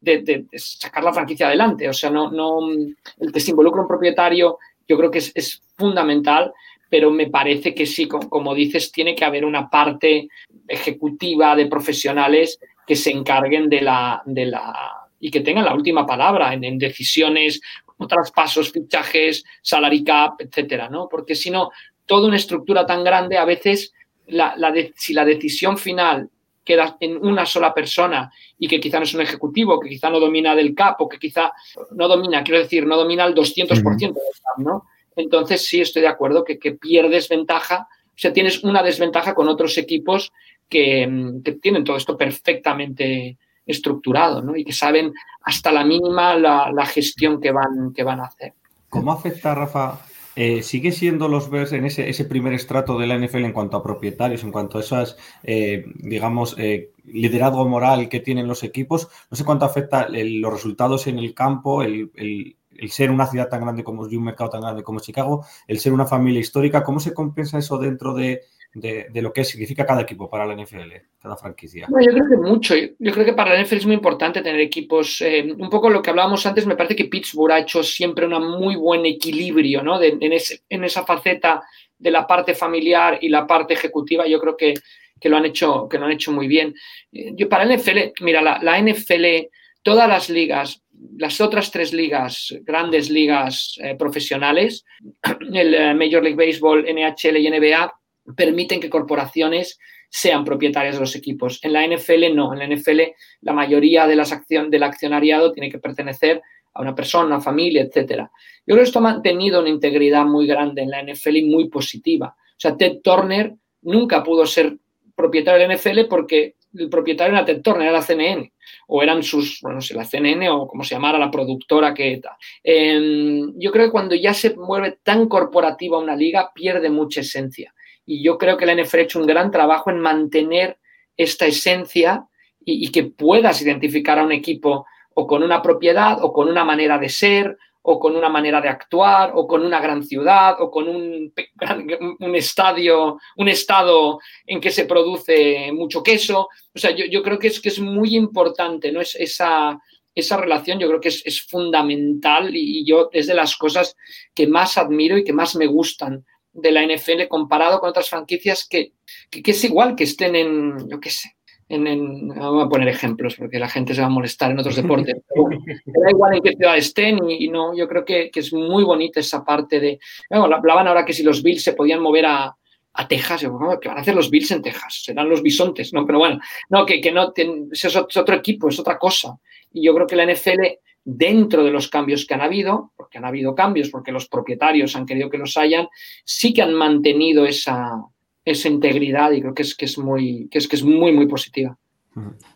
[0.00, 1.88] de, sacar la franquicia adelante.
[1.88, 5.62] O sea, no, no, el que se involucra un propietario yo creo que es, es
[5.76, 6.52] fundamental,
[6.90, 10.28] pero me parece que sí, como, como dices, tiene que haber una parte
[10.68, 16.04] ejecutiva de profesionales que se encarguen de la, de la y que tengan la última
[16.04, 21.08] palabra en, decisiones como traspasos, fichajes, salary cap, etcétera, ¿no?
[21.08, 21.70] Porque si no,
[22.04, 23.94] toda una estructura tan grande, a veces,
[24.26, 24.54] la,
[24.94, 26.28] si la decisión final
[26.62, 30.20] queda en una sola persona y que quizá no es un ejecutivo, que quizá no
[30.20, 31.54] domina del CAP o que quizá
[31.92, 34.84] no domina, quiero decir, no domina el 200% del CAP, ¿no?
[35.16, 39.48] Entonces sí estoy de acuerdo que, que pierdes ventaja, o sea, tienes una desventaja con
[39.48, 40.32] otros equipos
[40.68, 44.56] que, que tienen todo esto perfectamente estructurado ¿no?
[44.56, 45.12] y que saben
[45.42, 48.54] hasta la mínima la, gestión que van, que van a hacer.
[48.88, 50.00] ¿Cómo afecta, Rafa,
[50.36, 53.76] eh, ¿sigue siendo los Bears en ese, ese, primer estrato de la NFL en cuanto
[53.76, 59.08] a propietarios, en cuanto a esas, eh, digamos, eh, liderazgo moral que tienen los equipos?
[59.30, 62.56] No sé cuánto afecta los resultados en el campo, el, el,
[62.90, 65.92] ser una ciudad tan grande como y un mercado tan grande como Chicago, el ser
[65.92, 68.42] una familia histórica, ¿cómo se compensa eso dentro de,
[68.74, 71.86] de, lo que significa cada equipo para la NFL, cada franquicia?
[71.88, 72.74] Bueno, yo creo que mucho.
[72.76, 75.20] Yo creo que para la NFL es muy importante tener equipos.
[75.20, 78.58] Eh, un poco lo que hablábamos antes, me parece que Pittsburgh ha hecho siempre un
[78.58, 80.02] muy buen equilibrio ¿no?
[80.02, 81.62] en, ese, en, esa faceta
[81.96, 84.26] de la parte familiar y la parte ejecutiva.
[84.26, 84.74] Yo creo que,
[85.20, 86.74] que lo, han hecho, que lo han hecho muy bien.
[87.12, 89.46] Eh, yo para la NFL, mira, la, la NFL,
[89.82, 90.82] todas las ligas,
[91.16, 94.84] las otras tres ligas, grandes ligas eh, profesionales,
[95.52, 97.92] el Major League Baseball, NHL y NBA,
[98.36, 101.58] permiten que corporaciones sean propietarias de los equipos.
[101.62, 103.00] En la NFL no, en la NFL
[103.40, 106.40] la mayoría de las acción, del accionariado tiene que pertenecer
[106.72, 108.22] a una persona, una familia, etc.
[108.66, 111.68] Yo creo que esto ha mantenido una integridad muy grande en la NFL y muy
[111.68, 112.36] positiva.
[112.36, 114.76] O sea, Ted Turner nunca pudo ser
[115.14, 118.52] propietario de la NFL porque el propietario era Ted Turner, era la CNN,
[118.88, 122.32] o eran sus, bueno, no la CNN o como se llamara la productora que tal.
[122.62, 127.73] Eh, yo creo que cuando ya se mueve tan corporativa una liga, pierde mucha esencia.
[128.06, 130.78] Y yo creo que la NFL ha hecho un gran trabajo en mantener
[131.16, 132.26] esta esencia
[132.64, 136.98] y, que puedas identificar a un equipo o con una propiedad o con una manera
[136.98, 140.88] de ser o con una manera de actuar o con una gran ciudad o con
[140.88, 141.32] un,
[142.20, 146.48] un estadio, un estado en que se produce mucho queso.
[146.74, 149.02] O sea, yo, yo creo que es, que es muy importante, ¿no?
[149.02, 149.78] Es esa,
[150.14, 153.96] esa relación yo creo que es, es fundamental y yo es de las cosas
[154.34, 156.24] que más admiro y que más me gustan
[156.54, 158.92] de la NFL comparado con otras franquicias que,
[159.30, 161.36] que, que, es igual que estén en, yo qué sé,
[161.68, 164.76] en, en, voy a poner ejemplos porque la gente se va a molestar en otros
[164.76, 168.40] deportes, pero da igual en qué ciudad estén y, y no, yo creo que, que,
[168.40, 169.98] es muy bonita esa parte de,
[170.30, 172.56] bueno, hablaban ahora que si los Bills se podían mover a,
[172.94, 175.02] a Texas, yo, ¿qué van a hacer los Bills en Texas?
[175.04, 176.06] Serán los bisontes, ¿no?
[176.06, 176.38] Pero bueno,
[176.68, 179.36] no, que, que no, es otro equipo, es otra cosa.
[179.72, 180.60] Y yo creo que la NFL
[181.04, 185.06] dentro de los cambios que han habido, porque han habido cambios, porque los propietarios han
[185.06, 185.88] querido que los hayan,
[186.24, 188.02] sí que han mantenido esa,
[188.44, 191.26] esa integridad y creo que es, que es, muy, que es, que es muy, muy
[191.26, 191.78] positiva.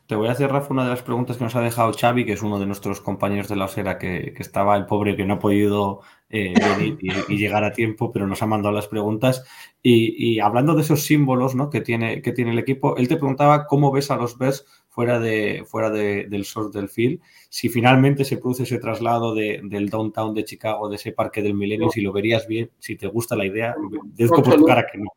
[0.07, 2.35] Te voy a hacer, Rafa, una de las preguntas que nos ha dejado Xavi, que
[2.35, 5.35] es uno de nuestros compañeros de la osera, que, que estaba el pobre que no
[5.35, 6.55] ha podido eh,
[7.01, 9.45] y, llegar a tiempo, pero nos ha mandado las preguntas.
[9.83, 11.71] Y, y, hablando de esos símbolos ¿no?
[11.71, 14.65] que, tiene, que tiene el equipo, él te preguntaba cómo ves a los Bears
[14.99, 19.61] fuera, de, fuera de, del sur del field, si finalmente se produce ese traslado de,
[19.63, 23.07] del downtown de Chicago, de ese parque del milenio, si lo verías bien, si te
[23.07, 25.13] gusta la idea, deduzco por tu cara que no.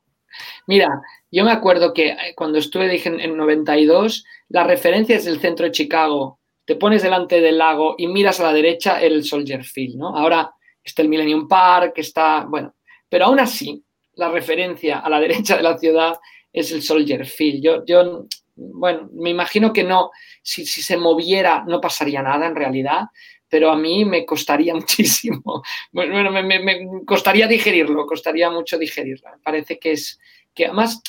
[0.67, 0.87] Mira,
[1.31, 5.71] yo me acuerdo que cuando estuve, dije en 92, la referencia es del centro de
[5.71, 6.39] Chicago.
[6.63, 10.15] Te pones delante del lago y miras a la derecha el Soldier Field, ¿no?
[10.15, 10.53] Ahora
[10.83, 12.75] está el Millennium Park, está, bueno,
[13.09, 16.13] pero aún así, la referencia a la derecha de la ciudad
[16.53, 17.63] es el Soldier Field.
[17.63, 18.27] Yo, yo
[18.73, 23.05] bueno, me imagino que no, si, se moviera no pasaría nada en realidad,
[23.49, 25.63] pero a mí me costaría muchísimo.
[25.91, 29.29] Bueno, me, costaría digerirlo, costaría mucho digerirlo.
[29.43, 30.19] Parece que es
[30.53, 31.01] que además,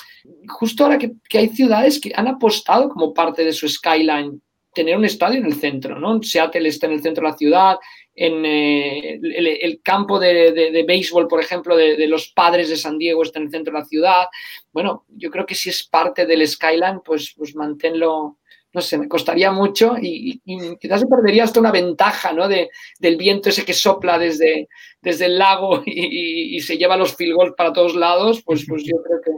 [0.49, 4.41] justo ahora que, que, hay ciudades que han apostado como parte de su skyline
[4.73, 6.23] tener un estadio en el centro, ¿no?
[6.23, 7.77] Seattle está en el centro de la ciudad,
[8.15, 12.69] en eh, el, el, campo de, de, de, béisbol, por ejemplo, de, de, los padres
[12.69, 14.27] de San Diego está en el centro de la ciudad.
[14.73, 18.39] Bueno, yo creo que si es parte del skyline, pues, pues manténlo,
[18.75, 22.49] no sé, me costaría mucho y, y, y, quizás se perdería hasta una ventaja, ¿no?
[22.49, 24.69] De, del viento ese que sopla desde,
[25.01, 28.85] desde el lago y, y, se lleva los field goals para todos lados, pues, pues
[28.85, 29.31] yo creo que...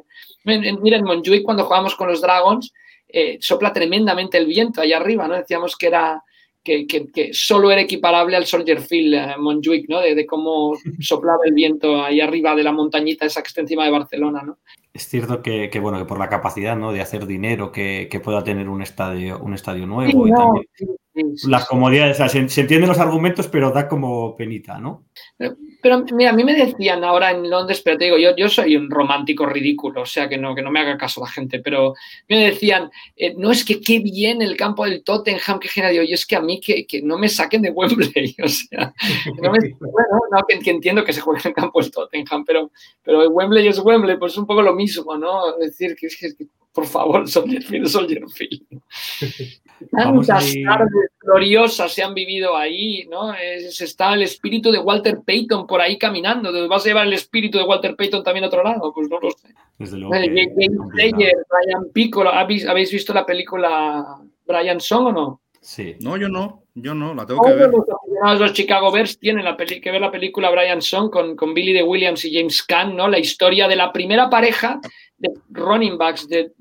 [0.83, 2.73] Mira, en Montjuic cuando jugamos con los Dragons,
[3.09, 5.37] eh, sopla tremendamente el viento allá arriba, ¿no?
[5.37, 6.23] Decíamos que era...
[6.65, 10.01] Que, que, que solo era equiparable al Soldier Field eh, Montjuic, ¿no?
[10.01, 13.85] De, de, cómo soplaba el viento ahí arriba de la montañita esa que está encima
[13.85, 14.59] de Barcelona, ¿no?
[14.95, 16.93] Es cierto que, que, bueno, que por la capacidad ¿no?
[16.93, 20.37] de hacer dinero que, que pueda tener un estadio, un estadio nuevo sí, y no,
[20.39, 20.67] también
[21.15, 25.05] sí, las comodidades, o sea, se, se, entienden los argumentos, pero da como penita, ¿no?
[25.37, 28.49] Pero, pero, mira, a mí me decían ahora en Londres, pero te digo, yo, yo
[28.49, 31.61] soy un romántico ridículo, o sea, que no, que no me haga caso la gente,
[31.61, 31.95] pero
[32.29, 36.05] me decían, eh, no es que qué bien el campo del Tottenham, que genial, digo,
[36.05, 38.93] yo es que a mí que, que no me saquen de Wembley, o sea,
[39.41, 42.45] no me, bueno, no, que, que, entiendo que se juegue en el campo del Tottenham,
[42.45, 42.71] pero,
[43.03, 45.59] pero Wembley es Wembley, pues es un poco lo mismo, ¿no?
[45.61, 48.83] Es decir, que, que, que por favor, Soldier Field, Soldier Field.
[49.93, 53.33] Tantas tardes gloriosas se han vivido ahí, ¿no?
[53.33, 56.69] Es, está el espíritu de Walter Payton por ahí caminando.
[56.69, 58.93] ¿Vas a llevar el espíritu de Walter Payton también a otro lado?
[58.93, 59.55] Pues no lo sé.
[59.79, 60.15] Desde luego.
[60.15, 65.41] James Player, Brian Piccolo, ¿habéis, ¿habéis visto la película Brian Song o no?
[65.61, 65.95] Sí.
[66.01, 67.71] No, yo no, yo no, la tengo que ver.
[67.71, 71.73] aficionados los Chicago Bears tienen la que ver la película Brian Song con, con Billy
[71.73, 73.09] de Williams y James Caan, ¿no?
[73.09, 74.81] La historia de la primera pareja
[75.17, 76.53] de running backs de,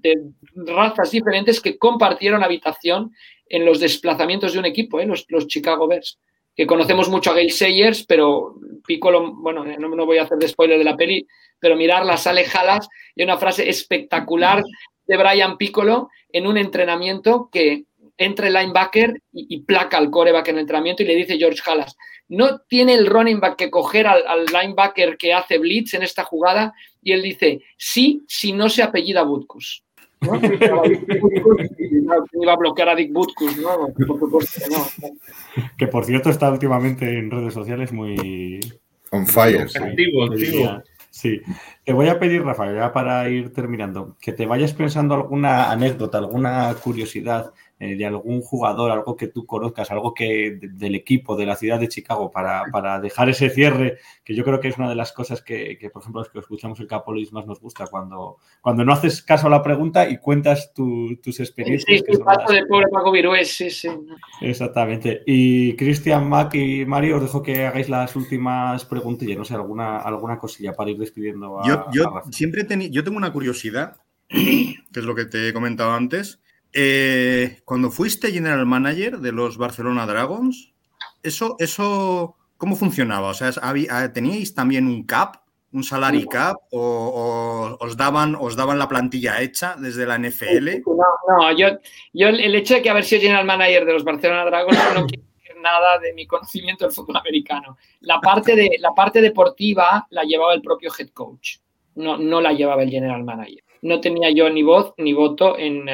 [0.56, 3.12] razas diferentes que compartieron habitación
[3.48, 5.06] en los desplazamientos de un equipo, ¿eh?
[5.06, 6.20] los, los Chicago Bears.
[6.56, 10.48] Que conocemos mucho a Gail Sayers, pero Piccolo, bueno, no, no voy a hacer de
[10.48, 11.26] spoiler de la peli,
[11.60, 14.64] pero mirar las alejadas y una frase espectacular
[15.08, 17.86] de Brian Piccolo en un entrenamiento que
[18.18, 21.96] entre el linebacker y, placa al coreback en el entrenamiento y le dice George Halas,
[22.28, 26.74] no tiene el running back que coger al, linebacker que hace blitz en esta jugada
[27.02, 29.84] y él dice, sí, si no se apellida Butkus.
[30.22, 30.36] ¿no?
[32.42, 33.90] Iba a bloquear a Dick Butkus, ¿no?
[35.78, 38.60] Que por cierto está últimamente en redes sociales muy...
[39.12, 39.68] On fire.
[39.76, 40.82] Activo, activo.
[41.14, 41.44] Sí,
[41.84, 46.18] te voy a pedir, Rafael, ya para ir terminando, que te vayas pensando alguna anécdota,
[46.18, 47.54] alguna curiosidad
[47.84, 51.80] eh, de algún jugador, algo que tú conozcas, algo que del equipo, de la ciudad
[51.80, 55.12] de Chicago, para, para, dejar ese cierre, que yo creo que es una de las
[55.12, 58.86] cosas que, que por ejemplo, los que escuchamos el Capolis más nos gusta, cuando, cuando
[58.86, 62.00] no haces caso a la pregunta y cuentas tus experiencias.
[62.06, 63.90] Sí, sí, paso de pobre Paco Virués, sí, sí.
[64.40, 65.24] Exactamente.
[65.26, 69.98] Y Cristian, Mac y Mario, os dejo que hagáis las últimas preguntillas, no sé, alguna,
[69.98, 73.98] alguna cosilla para ir despidiendo a, Yo, yo siempre yo tengo una curiosidad,
[74.30, 76.43] que es lo que te he comentado antes,
[76.74, 80.74] eh, cuando fuiste general manager de los Barcelona Dragons,
[81.22, 83.30] ¿eso, eso cómo funcionaba?
[83.30, 88.80] O sea, ah, ¿teníais también un cap, un salary cap, o, os, daban, os daban
[88.80, 90.82] la plantilla hecha desde la NFL?
[90.86, 91.78] No, no yo,
[92.12, 95.24] yo el hecho de que haber sido general manager de los Barcelona Dragons no quiere
[95.24, 97.78] decir nada de mi conocimiento del fútbol americano.
[98.02, 101.58] La parte, de, la parte deportiva la llevaba el propio head coach,
[101.96, 103.64] no, no la llevaba el general manager.
[103.84, 105.88] No tenía yo ni voz ni voto en...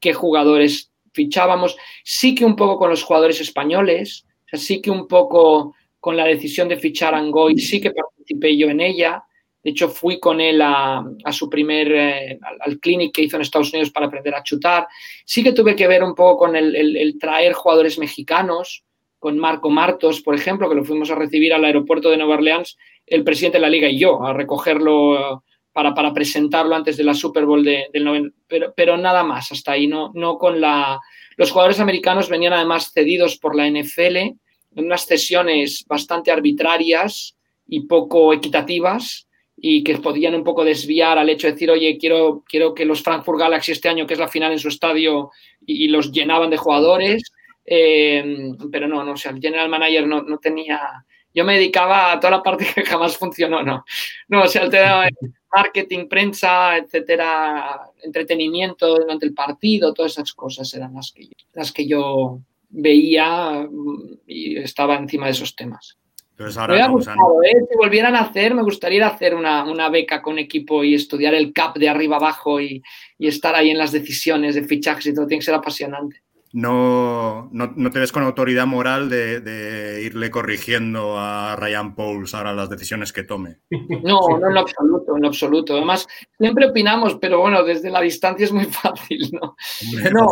[0.00, 5.74] Qué jugadores fichábamos, sí que un poco con los jugadores españoles, sí que un poco
[5.98, 9.24] con la decisión de fichar a Angoy, sí que participé yo en ella.
[9.62, 13.72] De hecho, fui con él a, su primer, eh, al, clinic que hizo en Estados
[13.72, 14.86] Unidos para aprender a chutar.
[15.24, 18.84] Sí que tuve que ver un poco con el, traer jugadores mexicanos,
[19.18, 22.76] con Marco Martos, por ejemplo, que lo fuimos a recibir al aeropuerto de Nueva Orleans,
[23.06, 25.42] el presidente de la liga y yo, a recogerlo
[25.76, 29.86] para, presentarlo antes de la Super Bowl del 90, pero, pero nada más, hasta ahí,
[29.86, 30.98] no, no con la...
[31.36, 34.38] Los jugadores americanos venían además cedidos por la NFL en
[34.74, 37.36] unas cesiones bastante arbitrarias
[37.68, 42.42] y poco equitativas y que podían un poco desviar al hecho de decir, oye, quiero,
[42.48, 45.30] quiero que los Frankfurt Galaxy este año, que es la final en su estadio,
[45.66, 47.32] y, los llenaban de jugadores,
[47.66, 50.80] eh, pero no, no, o sea, el general manager no, no tenía
[51.36, 53.84] yo me dedicaba a toda la parte que jamás funcionó, no.
[54.28, 55.06] No, o sea, el tema
[55.52, 61.86] marketing, prensa, etcétera, entretenimiento durante el partido, todas esas cosas eran las que, las que
[61.86, 65.98] yo veía mm, y estaba encima de esos temas.
[66.30, 67.66] Entonces ahora, me gustado, ¿eh?
[67.70, 71.52] Si volvieran a hacer, me gustaría hacer una, una, beca con equipo y estudiar el
[71.52, 72.82] CAP de arriba abajo y,
[73.18, 75.26] y estar ahí en las decisiones de fichajes y todo.
[75.26, 76.25] Tiene que ser apasionante
[76.56, 82.70] no, no, te ves con autoridad moral de, irle corrigiendo a Ryan Pauls ahora las
[82.70, 83.58] decisiones que tome.
[84.02, 85.74] No, no en absoluto, en absoluto.
[85.74, 89.54] Además, siempre opinamos, pero bueno, desde la distancia es muy fácil, ¿no?
[90.14, 90.26] no,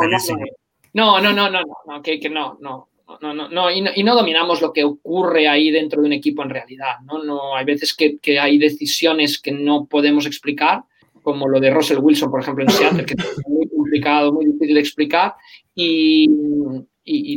[0.95, 2.89] no, no, no, no, no, que, que no, no.
[3.21, 6.15] No, no, no, y no, y no dominamos lo que ocurre ahí dentro de un
[6.15, 7.23] equipo en realidad, ¿no?
[7.23, 10.85] no hay veces que, que hay decisiones que no podemos explicar,
[11.23, 13.15] como lo de Russell Wilson, por ejemplo, en Seattle, que
[13.95, 15.35] complicado, muy difícil de explicar
[15.75, 16.29] y,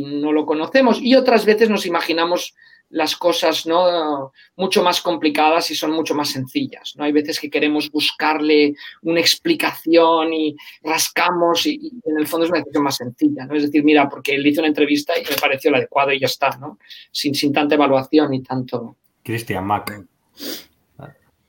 [0.02, 0.98] no lo conocemos.
[1.00, 2.54] Y otras veces nos imaginamos
[2.90, 4.32] las cosas ¿no?
[4.56, 6.94] mucho más complicadas y son mucho más sencillas.
[6.96, 7.04] ¿no?
[7.04, 12.60] Hay veces que queremos buscarle una explicación y rascamos y, en el fondo es una
[12.60, 13.44] decisión más sencilla.
[13.44, 13.54] ¿no?
[13.54, 16.26] Es decir, mira, porque él hizo una entrevista y me pareció la adecuado y ya
[16.26, 16.78] está, ¿no?
[17.12, 18.96] sin, sin tanta evaluación y tanto.
[19.22, 20.02] Cristian Mac.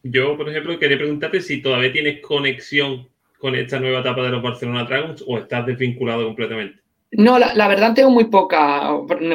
[0.03, 3.07] Yo, por ejemplo, quería preguntarte si todavía tienes conexión
[3.39, 6.79] con esta nueva etapa de los Barcelona Dragons o estás desvinculado completamente.
[7.11, 8.91] No, la, verdad tengo muy poca,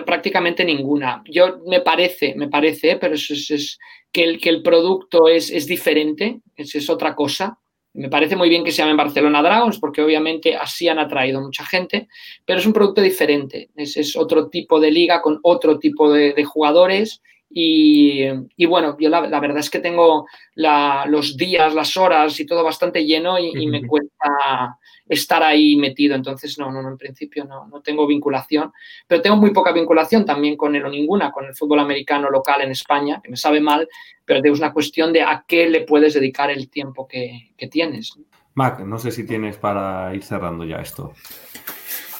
[0.07, 1.25] prácticamente ninguna.
[1.29, 3.81] Yo me parece, me parece, pero eso es,
[4.13, 7.59] que, el, que el producto es, es diferente, es, es otra cosa.
[7.95, 11.65] Me parece muy bien que se llamen Barcelona Dragons, porque obviamente así han atraído mucha
[11.65, 12.07] gente,
[12.45, 13.71] pero es un producto diferente.
[13.75, 17.23] Es, es otro tipo de liga con otro tipo de, de jugadores
[17.57, 20.27] y, bueno, yo la, verdad es que tengo
[20.57, 24.77] los días, las horas y todo bastante lleno y, me cuesta
[25.09, 26.17] estar ahí metido.
[26.17, 28.73] Entonces, no, no, no en principio no, no, tengo vinculación.
[29.07, 32.63] Pero tengo muy poca vinculación también con él o ninguna, con el fútbol americano local
[32.63, 33.89] en España, que me sabe mal,
[34.25, 38.19] pero es una cuestión de a qué le puedes dedicar el tiempo que, que tienes.
[38.55, 41.13] Mac, no sé si tienes para ir cerrando ya esto.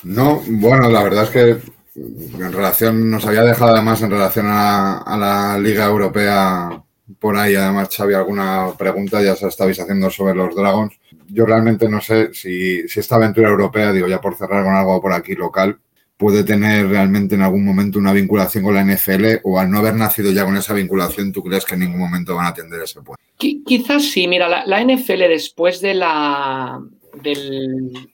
[0.05, 5.17] No, bueno, la verdad es que en relación, nos había dejado además en relación a,
[5.19, 6.83] la Liga Europea
[7.19, 10.99] por ahí, además, Xavi, alguna pregunta ya se estabais haciendo sobre los Dragons.
[11.29, 15.13] Yo realmente no sé si, esta aventura europea, digo ya por cerrar con algo por
[15.13, 15.79] aquí local,
[16.17, 19.95] puede tener realmente en algún momento una vinculación con la NFL o al no haber
[19.95, 23.03] nacido ya con esa vinculación, ¿tú crees que en ningún momento van a atender ese
[23.03, 23.23] puente?
[23.37, 26.81] Quizás sí, mira, la, la NFL después de la,
[27.23, 28.14] del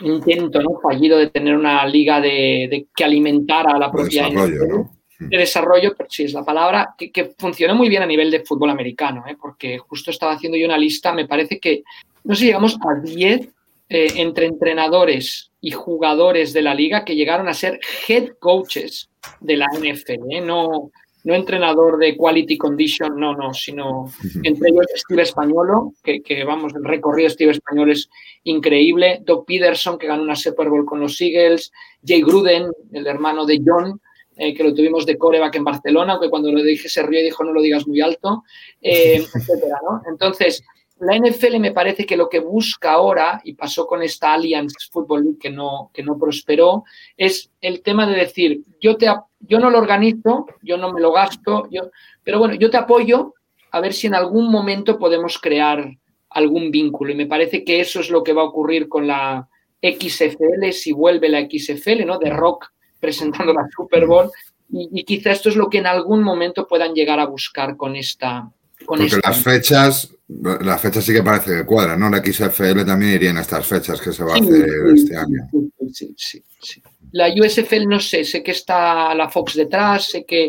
[0.00, 0.78] intento ¿no?
[0.80, 5.94] fallido de tener una liga de, de que alimentara a la propia desarrollo, de desarrollo,
[5.96, 9.24] pero sí es la palabra, que, que funcionó muy bien a nivel de fútbol americano,
[9.26, 9.36] ¿eh?
[9.40, 11.82] porque justo estaba haciendo yo una lista, me parece que,
[12.24, 13.48] no sé, llegamos a 10
[13.88, 19.08] eh, entre entrenadores y jugadores de la liga que llegaron a ser head coaches
[19.40, 20.40] de la NFL, ¿eh?
[20.40, 20.90] no,
[21.26, 24.12] no entrenador de quality condition, no, no, sino
[24.44, 28.08] entre ellos Steve Españolo, que, que, vamos, el recorrido de Steve Españolo es
[28.44, 31.72] increíble, Doc Peterson, que ganó una Super Bowl con los Eagles,
[32.06, 34.00] Jay Gruden, el hermano de John,
[34.36, 37.24] eh, que lo tuvimos de coreback en Barcelona, aunque cuando lo dije se rió y
[37.24, 38.44] dijo no lo digas muy alto,
[38.80, 40.02] eh, etcétera, ¿no?
[40.08, 40.62] Entonces,
[40.98, 45.24] la NFL me parece que lo que busca ahora, y pasó con esta Alliance Football
[45.24, 46.84] League que no, que no prosperó,
[47.16, 49.06] es el tema de decir, yo, te,
[49.40, 51.90] yo no lo organizo, yo no me lo gasto, yo,
[52.24, 53.34] pero bueno, yo te apoyo
[53.72, 55.86] a ver si en algún momento podemos crear
[56.30, 57.12] algún vínculo.
[57.12, 59.48] Y me parece que eso es lo que va a ocurrir con la
[59.82, 62.18] XFL, si vuelve la XFL, ¿no?
[62.18, 64.30] De Rock presentando la Super Bowl.
[64.70, 67.96] Y, y quizá esto es lo que en algún momento puedan llegar a buscar con
[67.96, 68.50] esta,
[68.86, 72.08] con Porque las fechas, las fechas sí que parece que cuadran, ¿no?
[72.08, 75.48] La XFL también iría en estas fechas que se va a hacer sí, este año.
[75.52, 76.82] sí, sí, sí, sí.
[77.12, 80.46] La USFL no sé, sé que está la Fox detrás, sé que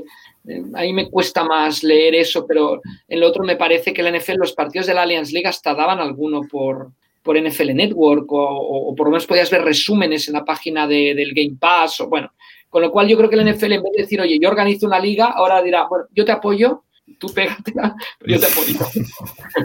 [0.47, 4.11] eh, ahí me cuesta más leer eso, pero en lo otro me parece que la
[4.17, 8.37] NFL, los partidos de la Alliance League hasta daban alguno por, por NFL Network o,
[8.41, 12.01] o- o por lo menos podías ver resúmenes en la página de- del Game Pass
[12.01, 12.31] o bueno.
[12.69, 14.87] Con lo cual yo creo que la NFL en vez de decir, oye, yo organizo
[14.87, 16.83] una liga, ahora dirá, bueno, yo te apoyo,
[17.19, 18.77] tú pégatela, pero yo te apoyo.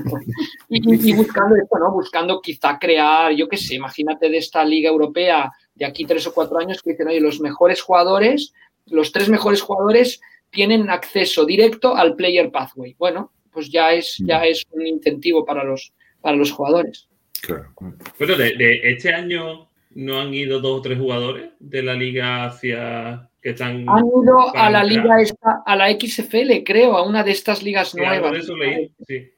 [0.68, 1.92] y, y- buscando esto, ¿no?
[1.92, 6.34] Buscando quizá crear, yo qué sé, imagínate de esta liga europea de aquí tres o
[6.34, 8.52] cuatro años que dicen, oye, los mejores jugadores,
[8.86, 10.20] los tres mejores jugadores
[10.50, 12.94] tienen acceso directo al player pathway.
[12.98, 17.08] Bueno, pues ya es, ya es un incentivo para los, para los jugadores.
[17.40, 17.72] Claro.
[18.18, 22.44] Bueno, de, de este año no han ido dos o tres jugadores de la liga
[22.44, 23.84] hacia que están.
[23.88, 27.94] Han ido a la liga esta, a la XFL, creo, a una de estas ligas
[27.94, 28.32] algo nuevas.
[28.32, 29.30] de eso leí, sí.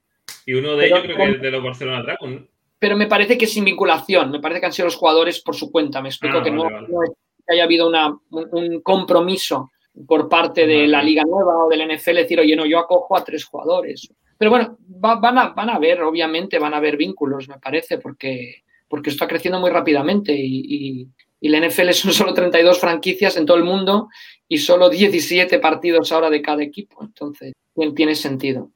[0.47, 2.41] Y uno de Pero- ellos creo que es de los Barcelona Dragons.
[2.43, 2.47] ¿no?
[2.77, 5.73] pero me parece que sin vinculación, me parece que han sido los jugadores por su
[5.73, 7.11] cuenta, me explico Ah, que no, vale, no es
[7.47, 9.71] que haya habido una- un, un compromiso
[10.07, 13.25] por parte de la Liga Nueva o del NFL, decir, oye, no, yo acojo a
[13.25, 14.07] tres jugadores.
[14.37, 17.97] Pero bueno, va- van, a, van a haber, obviamente, van a haber vínculos, me parece,
[17.97, 21.09] porque, porque está creciendo muy rápidamente y, y-
[21.45, 24.09] y la NFL son solo 32 franquicias en todo el mundo
[24.49, 27.53] y solo 17 partidos ahora de cada equipo, entonces
[27.95, 28.71] tiene sentido.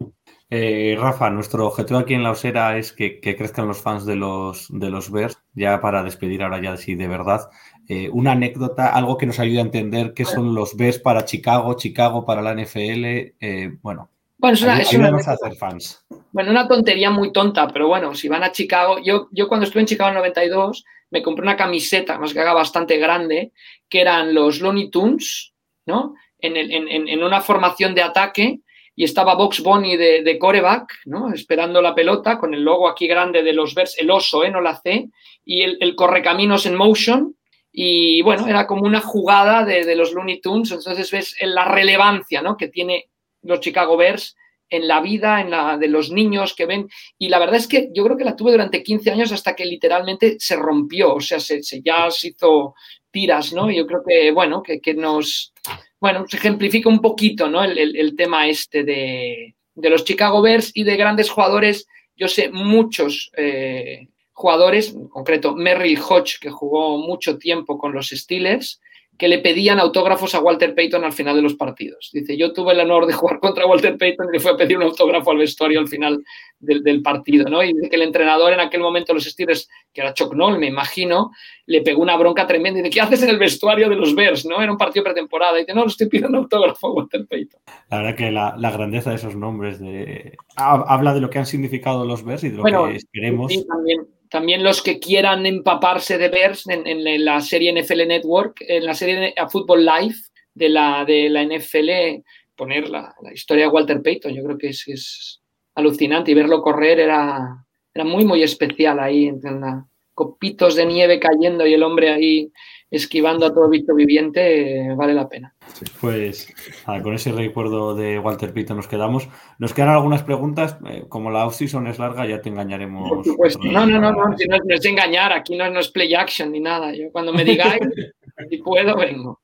[0.50, 4.16] Eh, Rafa, nuestro objetivo aquí en la Osera es que, que crezcan los fans de
[4.16, 5.38] los, de los Bears.
[5.54, 7.48] Ya para despedir ahora ya sí de verdad,
[7.88, 11.72] eh, una anécdota, algo que nos ayude a entender qué son los Bears para Chicago,
[11.72, 13.04] Chicago para la NFL.
[13.40, 14.62] eh, bueno, Bueno, es
[14.92, 16.04] una, es a hacer fans.
[16.32, 19.80] Bueno, una tontería muy tonta, pero bueno, si van a Chicago, yo, yo cuando estuve
[19.80, 23.52] en Chicago en 92 me compré una camiseta, más que haga bastante grande,
[23.88, 25.52] que eran los Looney Tunes,
[25.86, 26.14] ¿no?
[26.38, 28.60] En, el- en- una formación de ataque
[28.94, 31.32] y estaba Box Bunny de, de coreback, ¿no?
[31.32, 34.50] Esperando la pelota con el logo aquí grande de los Bears, el oso, ¿eh?
[34.50, 35.08] No la C,
[35.44, 37.36] y el, correcaminos en motion.
[37.72, 42.42] Y bueno, era como una jugada de, de los Looney Tunes, entonces ves la relevancia,
[42.42, 42.56] ¿no?
[42.56, 43.08] Que tiene
[43.42, 44.36] los Chicago Bears
[44.70, 46.88] en la vida, en la de los niños que ven.
[47.18, 49.64] Y la verdad es que yo creo que la tuve durante 15 años hasta que
[49.64, 52.74] literalmente se rompió, o sea, se, ya se hizo
[53.10, 53.70] tiras, ¿no?
[53.70, 55.52] Yo creo que, bueno, que, nos,
[56.00, 57.64] bueno, se ejemplifica un poquito, ¿no?
[57.64, 61.86] El, el- el tema este de, de los Chicago Bears y de grandes jugadores.
[62.16, 68.08] Yo sé muchos eh, jugadores, en concreto Merrill Hodge, que jugó mucho tiempo con los
[68.10, 68.80] Steelers,
[69.18, 72.08] que le pedían autógrafos a Walter Payton al final de los partidos.
[72.12, 74.76] Dice, yo tuve el honor de jugar contra Walter Payton y le fue a pedir
[74.76, 76.22] un autógrafo al vestuario al final
[76.60, 77.62] del, del partido, ¿no?
[77.62, 80.66] Y dice que el entrenador en aquel momento los Steelers, que era Chuck Noll, me
[80.68, 81.32] imagino,
[81.66, 84.46] le pegó una bronca tremenda y dice, ¿qué haces en el vestuario de los Bears,
[84.46, 84.62] no?
[84.62, 85.58] Era un partido pretemporada.
[85.58, 87.60] Y dice, no, le estoy pidiendo autógrafo a Walter Payton.
[87.90, 91.38] La verdad que la, la grandeza de esos nombres de, ha- habla de lo que
[91.40, 93.52] han significado los Bears y de lo Bueno, que esperemos.
[93.52, 98.56] Sí, también, también los que quieran empaparse de Bears en, en la serie NFL Network,
[98.60, 100.16] en la serie a Football Live
[100.54, 102.22] de la, de la NFL,
[102.56, 104.34] poner la, historia de Walter Payton.
[104.34, 105.40] Yo creo que es, es
[105.74, 107.64] alucinante y verlo correr era,
[107.94, 109.86] era muy, muy especial ahí, en la,
[110.18, 112.52] copitos de nieve cayendo y el hombre ahí
[112.90, 115.54] esquivando a todo visto viviente, vale la pena.
[116.00, 116.52] Pues
[116.86, 119.28] nada, con ese recuerdo de Walter Pito nos quedamos.
[119.58, 120.76] Nos quedan algunas preguntas.
[120.88, 123.08] eh, como la off-season es larga, ya te engañaremos.
[123.08, 123.58] Por supuesto.
[123.58, 126.14] otro No, no, no, no, si no, no es engañar, aquí no, no es play
[126.14, 126.92] action ni nada.
[126.94, 127.80] Yo cuando me digáis,
[128.50, 129.40] si puedo, vengo.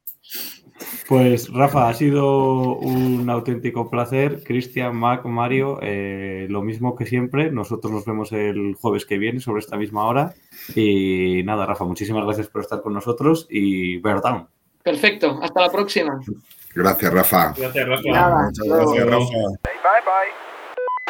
[1.09, 4.43] Pues Rafa, ha sido un auténtico placer.
[4.43, 7.51] Cristian, Mac, Mario, eh, lo mismo que siempre.
[7.51, 10.35] Nosotros nos vemos el jueves que viene sobre esta misma hora.
[10.75, 14.49] Y nada, Rafa, muchísimas gracias por estar con nosotros y Bear Down.
[14.85, 16.21] Perfecto, hasta la próxima.
[16.75, 17.55] Gracias, Rafa.
[17.57, 18.03] Gracias, Rafa.
[18.11, 19.07] Nada, Muchas gracias.
[19.07, 19.33] Rafa.
[19.63, 20.44] Bye bye.